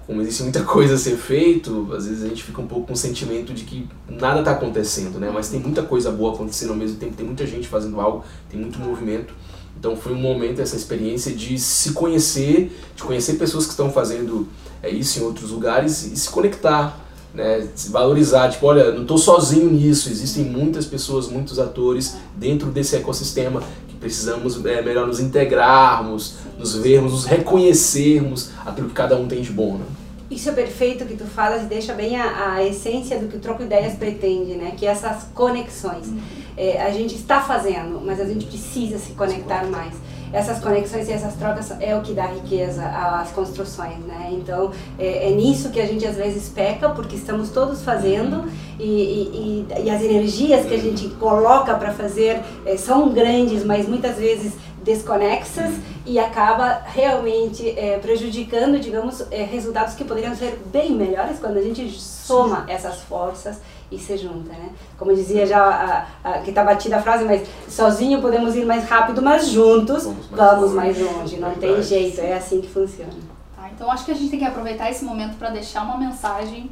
como 0.08 0.20
existe 0.24 0.42
muita 0.42 0.64
coisa 0.66 0.96
a 0.96 0.98
ser 0.98 1.16
feito, 1.16 1.94
às 1.94 2.08
vezes 2.08 2.24
a 2.24 2.28
gente 2.28 2.44
fica 2.44 2.60
um 2.60 2.66
pouco 2.66 2.88
com 2.88 2.94
o 2.94 2.98
sentimento 2.98 3.54
de 3.54 3.66
que 3.66 3.88
nada 4.10 4.40
está 4.40 4.54
acontecendo, 4.54 5.20
né? 5.20 5.30
Mas 5.32 5.50
tem 5.50 5.60
muita 5.60 5.84
coisa 5.84 6.10
boa 6.10 6.34
acontecendo 6.34 6.72
ao 6.72 6.76
mesmo 6.76 6.98
tempo, 6.98 7.14
tem 7.16 7.24
muita 7.24 7.46
gente 7.46 7.68
fazendo 7.68 8.02
algo, 8.02 8.26
tem 8.50 8.60
muito 8.60 8.80
movimento. 8.80 9.32
Então 9.78 9.96
foi 9.96 10.14
um 10.14 10.20
momento, 10.20 10.60
essa 10.60 10.76
experiência 10.76 11.32
de 11.32 11.60
se 11.60 11.92
conhecer, 11.92 12.76
de 12.96 13.04
conhecer 13.04 13.36
pessoas 13.36 13.66
que 13.66 13.74
estão 13.74 13.92
fazendo 13.92 14.48
é, 14.82 14.90
isso 14.90 15.20
em 15.20 15.22
outros 15.22 15.52
lugares 15.52 16.02
e 16.02 16.18
se 16.18 16.32
conectar, 16.32 17.00
né? 17.34 17.68
se 17.76 17.92
valorizar. 17.92 18.50
Tipo, 18.50 18.68
olha, 18.68 18.92
não 18.92 19.04
estou 19.04 19.18
sozinho 19.18 19.70
nisso, 19.70 20.10
existem 20.10 20.46
muitas 20.46 20.86
pessoas, 20.86 21.28
muitos 21.28 21.60
atores 21.60 22.18
dentro 22.36 22.70
desse 22.70 22.96
ecossistema 22.96 23.62
que 23.88 23.96
precisamos 23.96 24.64
é, 24.66 24.82
melhor 24.82 25.08
nos 25.08 25.20
integrarmos, 25.20 26.36
nos 26.58 26.76
vermos, 26.76 27.12
nos 27.12 27.26
reconhecermos 27.26 28.52
aquilo 28.66 28.88
que 28.88 28.94
cada 28.94 29.16
um 29.16 29.28
tem 29.28 29.42
de 29.42 29.52
bom. 29.52 29.78
Né? 29.78 29.86
Isso 30.30 30.48
é 30.48 30.52
perfeito 30.52 31.06
que 31.06 31.16
tu 31.16 31.26
falas 31.26 31.64
e 31.64 31.66
deixa 31.66 31.94
bem 31.94 32.16
a, 32.16 32.54
a 32.54 32.64
essência 32.64 33.18
do 33.18 33.28
que 33.28 33.38
o 33.38 33.40
Troco 33.40 33.64
Ideias 33.64 33.96
pretende, 33.96 34.54
né? 34.54 34.74
Que 34.78 34.86
essas 34.86 35.24
conexões. 35.34 36.06
Uhum. 36.06 36.20
É, 36.56 36.84
a 36.84 36.92
gente 36.92 37.16
está 37.16 37.42
fazendo, 37.42 38.00
mas 38.06 38.20
a 38.20 38.26
gente 38.26 38.46
precisa 38.46 39.00
se 39.00 39.14
conectar 39.14 39.66
mais. 39.66 39.96
Essas 40.32 40.60
conexões 40.60 41.08
e 41.10 41.12
essas 41.12 41.36
trocas 41.36 41.72
é 41.80 41.96
o 41.96 42.02
que 42.02 42.14
dá 42.14 42.26
riqueza 42.26 42.86
às 42.86 43.32
construções, 43.32 43.98
né? 44.06 44.30
Então, 44.32 44.72
é, 44.98 45.30
é 45.30 45.32
nisso 45.32 45.70
que 45.70 45.80
a 45.80 45.86
gente 45.86 46.06
às 46.06 46.16
vezes 46.16 46.50
peca, 46.50 46.90
porque 46.90 47.16
estamos 47.16 47.50
todos 47.50 47.82
fazendo 47.84 48.46
e, 48.80 48.84
e, 48.84 49.68
e 49.86 49.90
as 49.90 50.02
energias 50.02 50.66
que 50.66 50.74
a 50.74 50.78
gente 50.78 51.08
coloca 51.20 51.74
para 51.76 51.92
fazer 51.92 52.42
é, 52.66 52.78
são 52.78 53.10
grandes, 53.10 53.66
mas 53.66 53.88
muitas 53.88 54.18
vezes 54.18 54.54
desconexas 54.90 55.72
e 56.04 56.18
acaba 56.18 56.82
realmente 56.84 57.70
é, 57.78 58.00
prejudicando, 58.00 58.80
digamos, 58.80 59.24
é, 59.30 59.44
resultados 59.44 59.94
que 59.94 60.04
poderiam 60.04 60.36
ser 60.36 60.60
bem 60.66 60.94
melhores 60.94 61.38
quando 61.38 61.58
a 61.58 61.62
gente 61.62 61.92
soma 61.92 62.66
essas 62.68 63.02
forças 63.02 63.60
e 63.92 64.00
se 64.00 64.18
junta, 64.18 64.52
né? 64.52 64.70
Como 64.98 65.14
dizia 65.14 65.46
já, 65.46 66.08
a, 66.24 66.30
a, 66.30 66.40
que 66.40 66.50
está 66.50 66.64
batida 66.64 66.98
a 66.98 67.02
frase, 67.02 67.24
mas 67.24 67.48
sozinho 67.68 68.20
podemos 68.20 68.56
ir 68.56 68.66
mais 68.66 68.90
rápido, 68.90 69.22
mas 69.22 69.48
juntos 69.48 70.06
vamos 70.06 70.28
mais, 70.32 70.60
vamos 70.60 70.74
mais 70.74 71.00
longe. 71.00 71.38
Não 71.38 71.54
tem 71.54 71.82
jeito, 71.84 72.20
é 72.22 72.34
assim 72.34 72.60
que 72.60 72.68
funciona. 72.68 73.14
Tá, 73.56 73.70
então 73.72 73.92
acho 73.92 74.06
que 74.06 74.12
a 74.12 74.16
gente 74.16 74.32
tem 74.32 74.40
que 74.40 74.46
aproveitar 74.46 74.90
esse 74.90 75.06
momento 75.06 75.38
para 75.38 75.52
deixar 75.52 75.84
uma 75.84 75.98
mensagem 75.98 76.72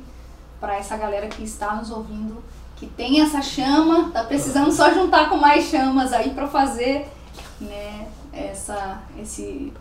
para 0.59 0.75
essa 0.75 0.97
galera 0.97 1.27
que 1.27 1.43
está 1.43 1.75
nos 1.75 1.91
ouvindo, 1.91 2.43
que 2.77 2.87
tem 2.87 3.21
essa 3.21 3.43
chama, 3.43 4.09
tá 4.11 4.23
precisando 4.23 4.71
só 4.71 4.91
juntar 4.91 5.29
com 5.29 5.37
mais 5.37 5.65
chamas 5.65 6.13
aí 6.13 6.31
para 6.31 6.47
fazer 6.47 7.07
né, 7.59 8.07
essa, 8.31 9.01
esse, 9.19 9.73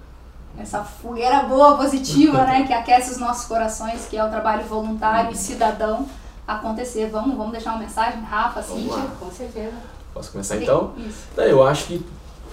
essa 0.59 0.83
fogueira 0.83 1.43
boa, 1.43 1.77
positiva, 1.77 2.45
né, 2.45 2.67
que 2.67 2.73
aquece 2.73 3.11
os 3.11 3.19
nossos 3.19 3.47
corações, 3.47 4.07
que 4.07 4.17
é 4.17 4.25
o 4.25 4.31
trabalho 4.31 4.65
voluntário 4.65 5.33
e 5.33 5.37
cidadão 5.37 6.07
acontecer. 6.47 7.09
Vamos, 7.11 7.37
vamos 7.37 7.53
deixar 7.53 7.73
uma 7.73 7.81
mensagem, 7.81 8.21
Rafa, 8.23 8.63
Cíntia? 8.63 9.03
Com 9.19 9.31
certeza. 9.31 9.75
Posso 10.15 10.33
começar 10.33 10.57
então? 10.57 10.95
Isso. 10.97 11.27
Eu 11.37 11.67
acho 11.67 11.87
que 11.87 12.07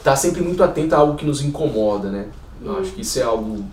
tá 0.03 0.15
sempre 0.15 0.41
muito 0.41 0.63
atento 0.63 0.95
a 0.95 0.97
algo 0.97 1.15
que 1.15 1.25
nos 1.25 1.41
incomoda, 1.41 2.09
né? 2.09 2.27
Eu 2.61 2.73
hum. 2.73 2.79
acho 2.79 2.91
que 2.91 3.01
isso 3.01 3.19
é 3.19 3.23
algo, 3.23 3.63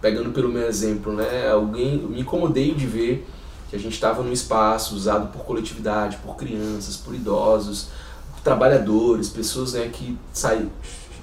pegando 0.00 0.30
pelo 0.30 0.48
meu 0.48 0.66
exemplo, 0.66 1.12
né? 1.12 1.50
Alguém, 1.50 2.00
eu 2.02 2.08
me 2.10 2.20
incomodei 2.20 2.74
de 2.74 2.86
ver 2.86 3.26
que 3.70 3.76
a 3.76 3.78
gente 3.78 3.92
estava 3.92 4.22
num 4.22 4.32
espaço 4.32 4.94
usado 4.94 5.28
por 5.28 5.44
coletividade, 5.44 6.16
por 6.18 6.36
crianças, 6.36 6.96
por 6.96 7.14
idosos, 7.14 7.88
trabalhadores, 8.48 9.28
pessoas 9.28 9.74
né, 9.74 9.90
que 9.92 10.16
saíram 10.32 10.70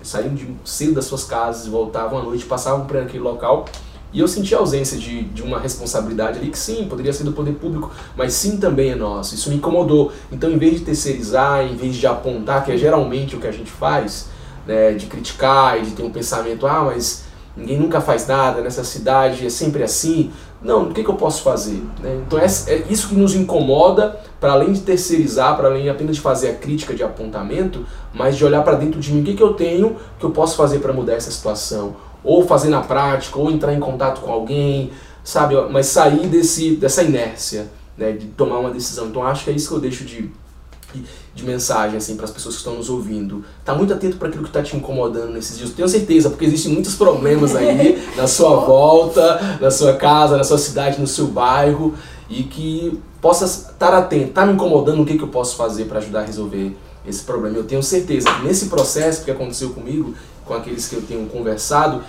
saíam 0.03 0.35
de 0.35 0.47
cedo 0.63 0.93
das 0.93 1.05
suas 1.05 1.23
casas, 1.23 1.65
voltavam 1.65 2.19
à 2.19 2.21
noite, 2.21 2.45
passavam 2.45 2.85
por 2.85 2.97
aquele 2.97 3.23
local. 3.23 3.65
E 4.13 4.19
eu 4.19 4.27
senti 4.27 4.53
a 4.53 4.59
ausência 4.59 4.99
de, 4.99 5.23
de 5.23 5.41
uma 5.41 5.59
responsabilidade 5.59 6.38
ali 6.38 6.49
que 6.49 6.59
sim, 6.59 6.88
poderia 6.88 7.11
ser 7.11 7.23
do 7.23 7.33
poder 7.33 7.53
público, 7.53 7.91
mas 8.15 8.33
sim 8.33 8.57
também 8.57 8.91
é 8.91 8.95
nosso. 8.95 9.33
Isso 9.33 9.49
me 9.49 9.55
incomodou. 9.55 10.11
Então, 10.31 10.49
em 10.51 10.57
vez 10.57 10.79
de 10.79 10.85
terceirizar, 10.85 11.65
em 11.65 11.75
vez 11.75 11.95
de 11.95 12.05
apontar, 12.05 12.63
que 12.63 12.71
é 12.71 12.77
geralmente 12.77 13.35
o 13.35 13.39
que 13.39 13.47
a 13.47 13.51
gente 13.51 13.71
faz, 13.71 14.27
né, 14.65 14.93
de 14.93 15.07
criticar 15.07 15.79
e 15.79 15.81
de 15.81 15.91
ter 15.91 16.03
um 16.03 16.11
pensamento, 16.11 16.67
ah, 16.67 16.83
mas 16.83 17.25
ninguém 17.56 17.80
nunca 17.80 18.02
faz 18.02 18.28
nada 18.28 18.62
nessa 18.62 18.84
cidade, 18.84 19.46
é 19.46 19.50
sempre 19.50 19.84
assim. 19.84 20.32
Não, 20.62 20.89
o 20.89 20.94
que, 20.94 21.04
que 21.04 21.10
eu 21.10 21.15
posso 21.15 21.44
fazer? 21.44 21.84
Né? 22.02 22.22
Então, 22.26 22.39
é, 22.39 22.46
é 22.46 22.86
isso 22.89 23.10
que 23.10 23.15
nos 23.15 23.36
incomoda 23.36 24.20
para 24.39 24.54
além 24.54 24.74
de 24.74 24.82
terceirizar, 24.82 25.56
para 25.56 25.68
além 25.68 25.89
apenas 25.89 26.15
de 26.15 26.22
fazer 26.22 26.50
a 26.50 26.54
crítica 26.56 26.94
de 26.94 27.04
apontamento, 27.04 27.86
mas 28.13 28.36
de 28.36 28.44
olhar 28.44 28.63
para 28.63 28.76
dentro 28.76 29.00
de 29.00 29.13
mim 29.13 29.22
o 29.22 29.24
que, 29.24 29.36
que 29.36 29.44
eu 29.44 29.54
tenho 29.54 29.96
que 30.20 30.26
eu 30.26 30.32
posso 30.32 30.56
fazer 30.56 30.80
para 30.80 30.91
mudar 30.91 31.13
essa 31.13 31.32
situação, 31.32 31.96
ou 32.24 32.46
fazer 32.46 32.70
na 32.70 32.82
prática, 32.82 33.38
ou 33.38 33.52
entrar 33.52 33.74
em 33.74 33.80
contato 33.80 34.22
com 34.22 34.32
alguém, 34.32 34.91
sabe? 35.24 35.56
Mas 35.70 35.88
sair 35.88 36.28
desse, 36.28 36.76
dessa 36.76 37.04
inércia, 37.04 37.68
né, 37.98 38.12
de 38.12 38.28
tomar 38.28 38.60
uma 38.60 38.72
decisão. 38.72 39.08
Então 39.08 39.24
acho 39.24 39.44
que 39.44 39.52
é 39.52 39.54
isso 39.54 39.70
que 39.70 39.76
eu 39.76 39.80
deixo 39.80 40.04
de, 40.04 40.32
de 41.34 41.43
mensagem 41.43 41.97
assim 41.97 42.15
para 42.15 42.25
as 42.25 42.31
pessoas 42.31 42.55
que 42.55 42.62
estão 42.62 42.75
nos 42.75 42.89
ouvindo. 42.89 43.43
Tá 43.63 43.73
muito 43.73 43.93
atento 43.93 44.17
para 44.17 44.27
aquilo 44.27 44.43
que 44.43 44.49
está 44.49 44.62
te 44.62 44.75
incomodando 44.75 45.31
nesses 45.31 45.58
dias. 45.58 45.71
Tenho 45.71 45.89
certeza, 45.89 46.29
porque 46.29 46.45
existem 46.45 46.71
muitos 46.71 46.95
problemas 46.95 47.55
aí 47.55 48.01
na 48.15 48.27
sua 48.27 48.55
volta, 48.58 49.58
na 49.60 49.71
sua 49.71 49.93
casa, 49.93 50.38
na 50.38 50.43
sua 50.43 50.58
cidade, 50.58 50.99
no 50.99 51.08
seu 51.08 51.27
bairro 51.27 51.93
e 52.29 52.43
que 52.43 52.99
possa 53.21 53.45
estar 53.45 53.93
atento, 53.93 54.29
está 54.29 54.45
me 54.45 54.53
incomodando, 54.53 55.01
o 55.01 55.05
que, 55.05 55.17
que 55.17 55.23
eu 55.23 55.27
posso 55.27 55.55
fazer 55.55 55.86
para 55.86 55.99
ajudar 55.99 56.21
a 56.21 56.25
resolver 56.25 56.75
esse 57.08 57.23
problema. 57.23 57.58
Eu 57.58 57.63
tenho 57.63 57.81
certeza 57.84 58.31
que 58.31 58.43
nesse 58.43 58.67
processo 58.67 59.23
que 59.23 59.31
aconteceu 59.31 59.71
comigo, 59.71 60.13
com 60.45 60.53
aqueles 60.53 60.88
que 60.88 60.95
eu 60.95 61.01
tenho 61.01 61.25
conversado, 61.27 62.03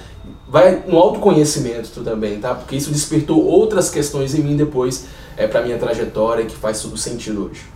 vai 0.48 0.84
no 0.86 0.98
autoconhecimento 0.98 2.02
também, 2.02 2.38
tá? 2.38 2.54
Porque 2.54 2.76
isso 2.76 2.90
despertou 2.90 3.44
outras 3.44 3.90
questões 3.90 4.34
em 4.34 4.42
mim 4.42 4.56
depois 4.56 5.06
é, 5.36 5.46
para 5.46 5.62
minha 5.62 5.78
trajetória 5.78 6.44
que 6.44 6.56
faz 6.56 6.80
todo 6.80 6.96
sentido 6.96 7.46
hoje. 7.46 7.75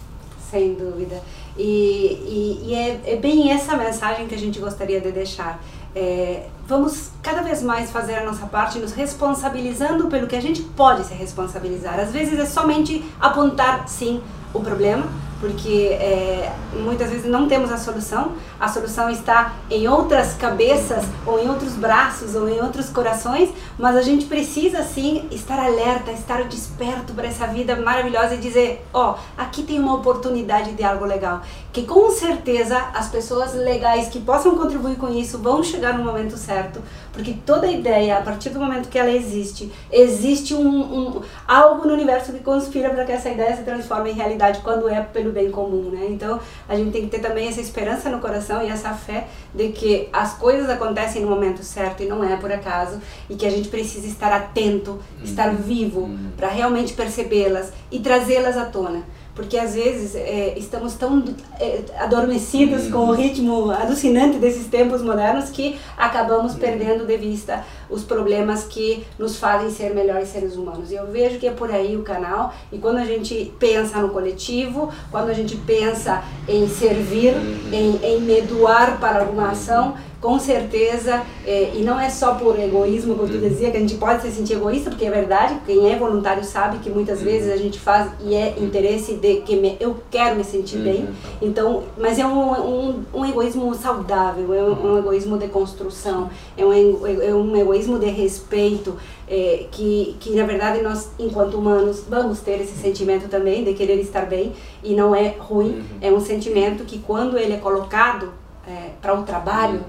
Sem 0.51 0.75
dúvida. 0.75 1.23
E, 1.57 1.63
e, 1.63 2.69
e 2.69 2.75
é, 2.75 3.01
é, 3.13 3.17
bem 3.17 3.53
essa 3.53 3.77
mensagem 3.77 4.27
que 4.27 4.35
a 4.35 4.39
gente 4.39 4.59
gostaria 4.59 5.01
de 5.01 5.13
deixar. 5.13 5.63
É, 5.95 6.47
vamos 6.67 7.11
cada 7.23 7.43
vez 7.43 7.63
mais 7.63 7.91
fazer 7.91 8.15
a 8.15 8.25
nossa 8.25 8.47
parte, 8.47 8.79
nos 8.79 8.93
responsabilizando 8.93 10.09
pelo 10.09 10.27
que 10.27 10.37
a 10.37 10.41
gente 10.41 10.63
pode 10.63 11.05
se 11.05 11.15
responsabilizar. 11.15 11.99
Às 11.99 12.13
vezes 12.13 12.39
é 12.39 12.47
somente 12.47 13.05
apontar, 13.21 13.89
sim, 13.89 14.21
o 14.53 14.61
problema, 14.61 15.07
porque 15.41 15.89
é, 15.93 16.53
muitas 16.75 17.11
vezes 17.11 17.25
não 17.25 17.49
temos 17.49 17.73
a 17.73 17.79
solução. 17.79 18.33
A 18.61 18.69
solução 18.69 19.09
está 19.09 19.55
em 19.71 19.89
outras 19.89 20.35
cabeças, 20.35 21.05
ou 21.27 21.39
em 21.43 21.49
outros 21.49 21.73
braços, 21.73 22.35
ou 22.35 22.49
em 22.49 22.61
outros 22.61 22.91
corações, 22.91 23.49
mas 23.79 23.97
a 23.97 24.03
gente 24.03 24.27
precisa 24.27 24.83
sim 24.83 25.27
estar 25.31 25.59
alerta, 25.59 26.13
estar 26.13 26.45
desperto 26.45 27.15
para 27.15 27.27
essa 27.27 27.47
vida 27.47 27.75
maravilhosa 27.75 28.35
e 28.35 28.39
dizer: 28.39 28.85
ó, 28.93 29.15
oh, 29.15 29.41
aqui 29.41 29.63
tem 29.63 29.81
uma 29.81 29.95
oportunidade 29.95 30.73
de 30.73 30.85
algo 30.85 31.07
legal. 31.07 31.41
Que 31.73 31.83
com 31.83 32.11
certeza 32.11 32.77
as 32.95 33.09
pessoas 33.09 33.55
legais 33.55 34.09
que 34.09 34.21
possam 34.21 34.57
contribuir 34.57 34.97
com 34.97 35.09
isso 35.09 35.39
vão 35.39 35.63
chegar 35.63 35.97
no 35.97 36.05
momento 36.05 36.37
certo, 36.37 36.83
porque 37.13 37.35
toda 37.47 37.67
ideia, 37.67 38.19
a 38.19 38.23
partir 38.23 38.51
do 38.51 38.61
momento 38.61 38.89
que 38.89 38.99
ela 38.99 39.11
existe, 39.11 39.73
existe 39.91 40.53
um, 40.53 40.69
um 40.69 41.23
algo 41.47 41.87
no 41.87 41.95
universo 41.95 42.33
que 42.33 42.41
conspira 42.41 42.91
para 42.91 43.05
que 43.05 43.13
essa 43.13 43.31
ideia 43.31 43.57
se 43.57 43.63
transforme 43.63 44.11
em 44.11 44.15
realidade 44.15 44.61
quando 44.61 44.89
é 44.89 45.01
pelo 45.01 45.30
bem 45.31 45.51
comum, 45.51 45.91
né? 45.91 46.07
Então, 46.09 46.41
a 46.69 46.75
gente 46.77 46.91
tem 46.91 47.03
que 47.03 47.09
ter 47.09 47.21
também 47.21 47.49
essa 47.49 47.61
esperança 47.61 48.09
no 48.11 48.19
coração 48.21 48.63
e 48.63 48.69
essa 48.69 48.93
fé 48.95 49.29
de 49.55 49.69
que 49.69 50.09
as 50.13 50.35
coisas 50.35 50.69
acontecem 50.69 51.23
no 51.23 51.29
momento 51.29 51.63
certo 51.63 52.03
e 52.03 52.07
não 52.07 52.23
é 52.25 52.37
por 52.37 52.51
acaso 52.51 53.01
e 53.29 53.37
que 53.37 53.47
a 53.47 53.51
gente 53.51 53.69
precisa 53.69 54.07
estar 54.07 54.33
atento, 54.33 55.01
estar 55.23 55.49
uhum. 55.49 55.57
vivo 55.57 56.01
uhum. 56.01 56.31
para 56.37 56.49
realmente 56.49 56.93
percebê-las 56.93 57.73
e 57.91 58.01
trazê-las 58.01 58.57
à 58.57 58.65
tona 58.65 59.03
porque 59.41 59.57
às 59.57 59.75
vezes 59.75 60.15
é, 60.15 60.53
estamos 60.59 60.95
tão 60.95 61.25
é, 61.59 61.81
adormecidos 61.99 62.89
com 62.89 63.09
o 63.09 63.13
ritmo 63.13 63.71
alucinante 63.71 64.37
desses 64.37 64.67
tempos 64.67 65.01
modernos 65.01 65.49
que 65.49 65.81
acabamos 65.97 66.55
perdendo 66.55 67.07
de 67.07 67.17
vista 67.17 67.65
os 67.89 68.05
problemas 68.05 68.65
que 68.65 69.03
nos 69.19 69.39
fazem 69.39 69.71
ser 69.71 69.95
melhores 69.95 70.29
seres 70.29 70.57
humanos. 70.57 70.91
E 70.91 70.95
eu 70.95 71.07
vejo 71.07 71.39
que 71.39 71.47
é 71.47 71.51
por 71.51 71.73
aí 71.73 71.97
o 71.97 72.03
canal, 72.03 72.53
e 72.71 72.77
quando 72.77 72.99
a 72.99 73.05
gente 73.05 73.51
pensa 73.59 73.99
no 73.99 74.11
coletivo, 74.11 74.93
quando 75.11 75.31
a 75.31 75.35
gente 75.35 75.57
pensa 75.57 76.23
em 76.47 76.69
servir, 76.69 77.35
em, 77.73 77.97
em 78.05 78.21
me 78.21 78.43
doar 78.43 79.01
para 79.01 79.21
alguma 79.21 79.53
ação, 79.53 79.95
com 80.21 80.39
certeza, 80.39 81.23
é, 81.47 81.73
e 81.75 81.83
não 81.83 81.99
é 81.99 82.11
só 82.11 82.35
por 82.35 82.59
egoísmo, 82.59 83.15
como 83.15 83.27
tu 83.27 83.35
uhum. 83.35 83.49
dizia, 83.49 83.71
que 83.71 83.77
a 83.79 83.81
gente 83.81 83.95
pode 83.95 84.21
se 84.21 84.31
sentir 84.31 84.53
egoísta, 84.55 84.91
porque 84.91 85.07
é 85.07 85.11
verdade, 85.11 85.59
quem 85.65 85.91
é 85.91 85.97
voluntário 85.97 86.45
sabe 86.45 86.79
que 86.79 86.91
muitas 86.91 87.21
uhum. 87.21 87.25
vezes 87.25 87.51
a 87.51 87.57
gente 87.57 87.81
faz 87.81 88.11
e 88.21 88.35
é 88.35 88.55
interesse 88.59 89.15
de 89.15 89.37
que 89.37 89.57
me, 89.57 89.79
eu 89.81 89.97
quero 90.11 90.37
me 90.37 90.45
sentir 90.45 90.79
bem, 90.79 91.05
uhum. 91.05 91.15
então, 91.41 91.83
mas 91.97 92.19
é 92.19 92.27
um, 92.27 92.51
um, 92.51 93.05
um 93.15 93.25
egoísmo 93.25 93.75
saudável, 93.75 94.53
é 94.53 94.63
um, 94.63 94.93
um, 94.93 94.99
egoísmo 94.99 95.39
de 95.39 95.49
construção, 95.49 96.29
é 96.55 96.67
um, 96.67 96.73
é 96.73 97.35
um 97.35 97.57
egoísmo 97.57 97.99
de 97.99 98.11
respeito, 98.11 98.97
é, 99.27 99.65
que, 99.71 100.17
que 100.21 100.35
na 100.35 100.45
verdade 100.45 100.83
nós, 100.83 101.13
enquanto 101.19 101.55
humanos, 101.55 102.05
vamos 102.07 102.41
ter 102.41 102.61
esse 102.61 102.77
sentimento 102.77 103.27
também 103.29 103.65
de 103.65 103.73
querer 103.73 103.99
estar 104.01 104.27
bem, 104.27 104.53
e 104.85 104.93
não 104.95 105.15
é 105.15 105.35
ruim, 105.39 105.83
é 106.03 106.13
um 106.13 106.21
sentimento 106.21 106.85
que 106.85 106.99
quando 106.99 107.39
ele 107.39 107.55
é 107.55 107.59
colocado 107.59 108.35
é, 108.69 108.91
para 109.01 109.19
o 109.19 109.23
trabalho, 109.23 109.81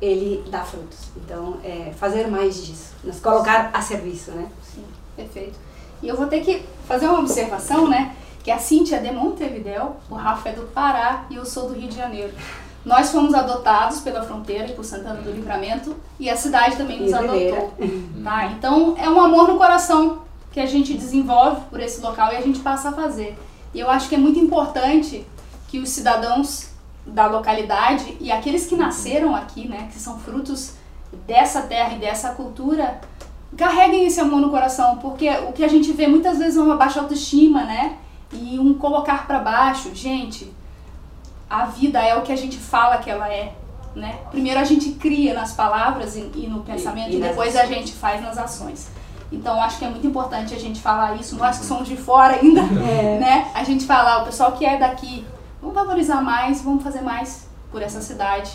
ele 0.00 0.44
dá 0.50 0.62
frutos. 0.62 1.08
Então, 1.16 1.58
é, 1.64 1.92
fazer 1.98 2.28
mais 2.28 2.64
disso, 2.64 2.94
nos 3.02 3.20
colocar 3.20 3.70
a 3.72 3.80
serviço, 3.80 4.30
né? 4.32 4.48
Sim, 4.62 4.84
perfeito. 5.16 5.58
E 6.02 6.08
eu 6.08 6.16
vou 6.16 6.26
ter 6.26 6.40
que 6.40 6.62
fazer 6.86 7.06
uma 7.06 7.20
observação, 7.20 7.88
né? 7.88 8.14
Que 8.42 8.50
a 8.50 8.58
Cintia 8.58 8.98
é 8.98 9.00
de 9.00 9.10
Montevidéu, 9.10 9.96
o 10.08 10.14
Rafa 10.14 10.50
é 10.50 10.52
do 10.52 10.62
Pará 10.72 11.26
e 11.28 11.34
eu 11.34 11.44
sou 11.44 11.68
do 11.68 11.74
Rio 11.74 11.88
de 11.88 11.96
Janeiro. 11.96 12.32
Nós 12.84 13.10
fomos 13.10 13.34
adotados 13.34 14.00
pela 14.00 14.22
fronteira 14.22 14.68
e 14.68 14.72
por 14.72 14.84
Santana 14.84 15.20
do 15.20 15.30
Livramento 15.30 15.96
e 16.18 16.30
a 16.30 16.36
cidade 16.36 16.76
também 16.76 17.02
nos 17.02 17.12
adotou. 17.12 17.74
Tá? 18.24 18.46
Então, 18.46 18.94
é 18.96 19.10
um 19.10 19.20
amor 19.20 19.48
no 19.48 19.58
coração 19.58 20.22
que 20.52 20.60
a 20.60 20.66
gente 20.66 20.94
desenvolve 20.94 21.62
por 21.68 21.80
esse 21.80 22.00
local 22.00 22.32
e 22.32 22.36
a 22.36 22.40
gente 22.40 22.60
passa 22.60 22.90
a 22.90 22.92
fazer. 22.92 23.36
E 23.74 23.80
eu 23.80 23.90
acho 23.90 24.08
que 24.08 24.14
é 24.14 24.18
muito 24.18 24.38
importante 24.38 25.26
que 25.66 25.78
os 25.78 25.90
cidadãos 25.90 26.68
da 27.08 27.26
localidade 27.26 28.16
e 28.20 28.30
aqueles 28.30 28.66
que 28.66 28.76
nasceram 28.76 29.34
aqui, 29.34 29.66
né, 29.66 29.88
que 29.92 29.98
são 29.98 30.18
frutos 30.18 30.74
dessa 31.26 31.62
terra 31.62 31.94
e 31.94 31.98
dessa 31.98 32.30
cultura, 32.30 33.00
carreguem 33.56 34.06
esse 34.06 34.20
amor 34.20 34.40
no 34.40 34.50
coração, 34.50 34.98
porque 34.98 35.28
o 35.48 35.52
que 35.52 35.64
a 35.64 35.68
gente 35.68 35.92
vê 35.92 36.06
muitas 36.06 36.38
vezes 36.38 36.56
é 36.56 36.62
uma 36.62 36.76
baixa 36.76 37.00
autoestima, 37.00 37.64
né, 37.64 37.96
e 38.32 38.58
um 38.58 38.74
colocar 38.74 39.26
para 39.26 39.38
baixo. 39.38 39.94
Gente, 39.94 40.52
a 41.48 41.64
vida 41.64 41.98
é 42.00 42.14
o 42.16 42.22
que 42.22 42.32
a 42.32 42.36
gente 42.36 42.58
fala 42.58 42.98
que 42.98 43.10
ela 43.10 43.32
é, 43.32 43.54
né? 43.94 44.18
Primeiro 44.30 44.60
a 44.60 44.64
gente 44.64 44.90
cria 44.92 45.32
nas 45.32 45.52
palavras 45.54 46.14
e, 46.14 46.30
e 46.34 46.46
no 46.46 46.60
pensamento 46.60 47.10
e, 47.10 47.14
e, 47.14 47.18
e 47.18 47.22
depois 47.22 47.56
a 47.56 47.64
gente 47.64 47.92
faz 47.92 48.22
nas 48.22 48.36
ações. 48.36 48.90
Então 49.32 49.60
acho 49.62 49.78
que 49.78 49.84
é 49.84 49.88
muito 49.88 50.06
importante 50.06 50.54
a 50.54 50.58
gente 50.58 50.80
falar 50.80 51.16
isso, 51.16 51.36
nós 51.36 51.58
que 51.58 51.66
somos 51.66 51.88
de 51.88 51.96
fora 51.96 52.34
ainda, 52.34 52.60
é. 52.84 53.18
né? 53.18 53.50
A 53.54 53.64
gente 53.64 53.84
falar, 53.84 54.22
o 54.22 54.24
pessoal 54.26 54.52
que 54.52 54.64
é 54.64 54.76
daqui 54.76 55.26
vamos 55.68 55.74
valorizar 55.74 56.22
mais, 56.22 56.62
vamos 56.62 56.82
fazer 56.82 57.00
mais 57.00 57.46
por 57.70 57.82
essa 57.82 58.00
cidade, 58.00 58.52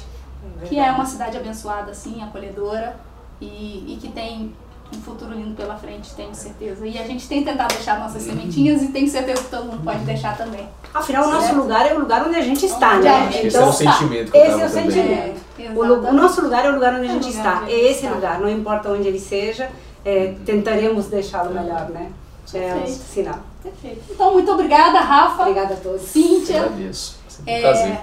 é 0.61 0.65
que 0.65 0.79
é 0.79 0.91
uma 0.91 1.05
cidade 1.05 1.37
abençoada, 1.37 1.91
assim, 1.91 2.21
acolhedora 2.21 2.95
e, 3.39 3.93
e 3.93 3.97
que 4.01 4.09
tem 4.09 4.53
um 4.95 5.01
futuro 5.01 5.33
lindo 5.33 5.55
pela 5.55 5.75
frente, 5.75 6.13
tenho 6.15 6.33
certeza. 6.35 6.85
E 6.85 6.97
a 6.97 7.05
gente 7.05 7.27
tem 7.27 7.43
tentado 7.43 7.73
deixar 7.73 7.99
nossas 7.99 8.23
uhum. 8.23 8.29
sementinhas 8.29 8.83
e 8.83 8.87
tenho 8.89 9.07
certeza 9.09 9.43
que 9.43 9.49
todo 9.49 9.65
mundo 9.65 9.83
pode 9.83 9.99
deixar 9.99 10.37
também. 10.37 10.67
Afinal, 10.93 11.27
o 11.27 11.31
nosso 11.31 11.55
lugar 11.55 11.89
é 11.89 11.93
o 11.93 11.99
lugar 11.99 12.27
onde 12.27 12.35
a 12.35 12.41
gente 12.41 12.65
está, 12.65 12.95
onde 12.95 13.03
né? 13.03 13.31
Gente 13.31 13.47
esse 13.47 13.57
é 13.57 13.65
o 13.65 13.71
sentimento 13.71 14.31
que 14.31 14.37
Esse 14.37 14.61
é 14.61 14.65
o 14.65 14.69
sentimento. 14.69 15.41
É, 15.59 15.69
o, 15.69 15.79
o, 15.81 16.13
nosso 16.13 16.41
lugar 16.41 16.65
é 16.65 16.69
o 16.69 16.73
lugar 16.73 16.93
onde 16.93 17.07
a 17.07 17.11
gente 17.11 17.29
está. 17.29 17.63
É 17.67 17.71
esse 17.71 18.05
está. 18.05 18.15
lugar, 18.15 18.39
não 18.39 18.49
importa 18.49 18.89
onde 18.89 19.07
ele 19.07 19.19
seja, 19.19 19.69
é, 20.05 20.35
tentaremos 20.45 21.07
deixá-lo 21.07 21.53
melhor, 21.53 21.89
né? 21.89 22.11
É 22.53 22.75
o 22.75 22.87
sinal. 22.87 23.39
Perfeito. 23.61 24.03
Então, 24.09 24.33
muito 24.33 24.51
obrigada, 24.51 24.99
Rafa. 24.99 25.43
Obrigada 25.43 25.73
a 25.73 25.77
todos. 25.77 26.01
Cíntia. 26.01 26.57
Eu 26.57 26.65
agradeço. 26.65 27.19
É, 27.47 27.61
prazer. 27.61 27.99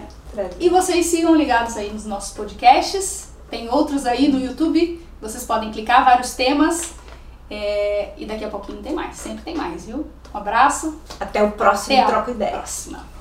E 0.58 0.68
vocês 0.68 1.06
sigam 1.06 1.34
ligados 1.34 1.76
aí 1.76 1.92
nos 1.92 2.06
nossos 2.06 2.32
podcasts. 2.32 3.28
Tem 3.50 3.68
outros 3.68 4.06
aí 4.06 4.28
no 4.28 4.40
YouTube. 4.40 5.04
Vocês 5.20 5.44
podem 5.44 5.70
clicar, 5.70 6.04
vários 6.04 6.34
temas. 6.34 6.94
É, 7.50 8.12
e 8.16 8.24
daqui 8.24 8.44
a 8.44 8.48
pouquinho 8.48 8.82
tem 8.82 8.94
mais. 8.94 9.16
Sempre 9.16 9.42
tem 9.42 9.56
mais, 9.56 9.84
viu? 9.84 10.06
Um 10.32 10.38
abraço. 10.38 11.00
Até 11.18 11.42
o 11.42 11.50
próximo 11.52 11.98
Até 11.98 12.06
Troco 12.06 12.30
Ideias. 12.30 12.52
Próxima. 12.54 13.19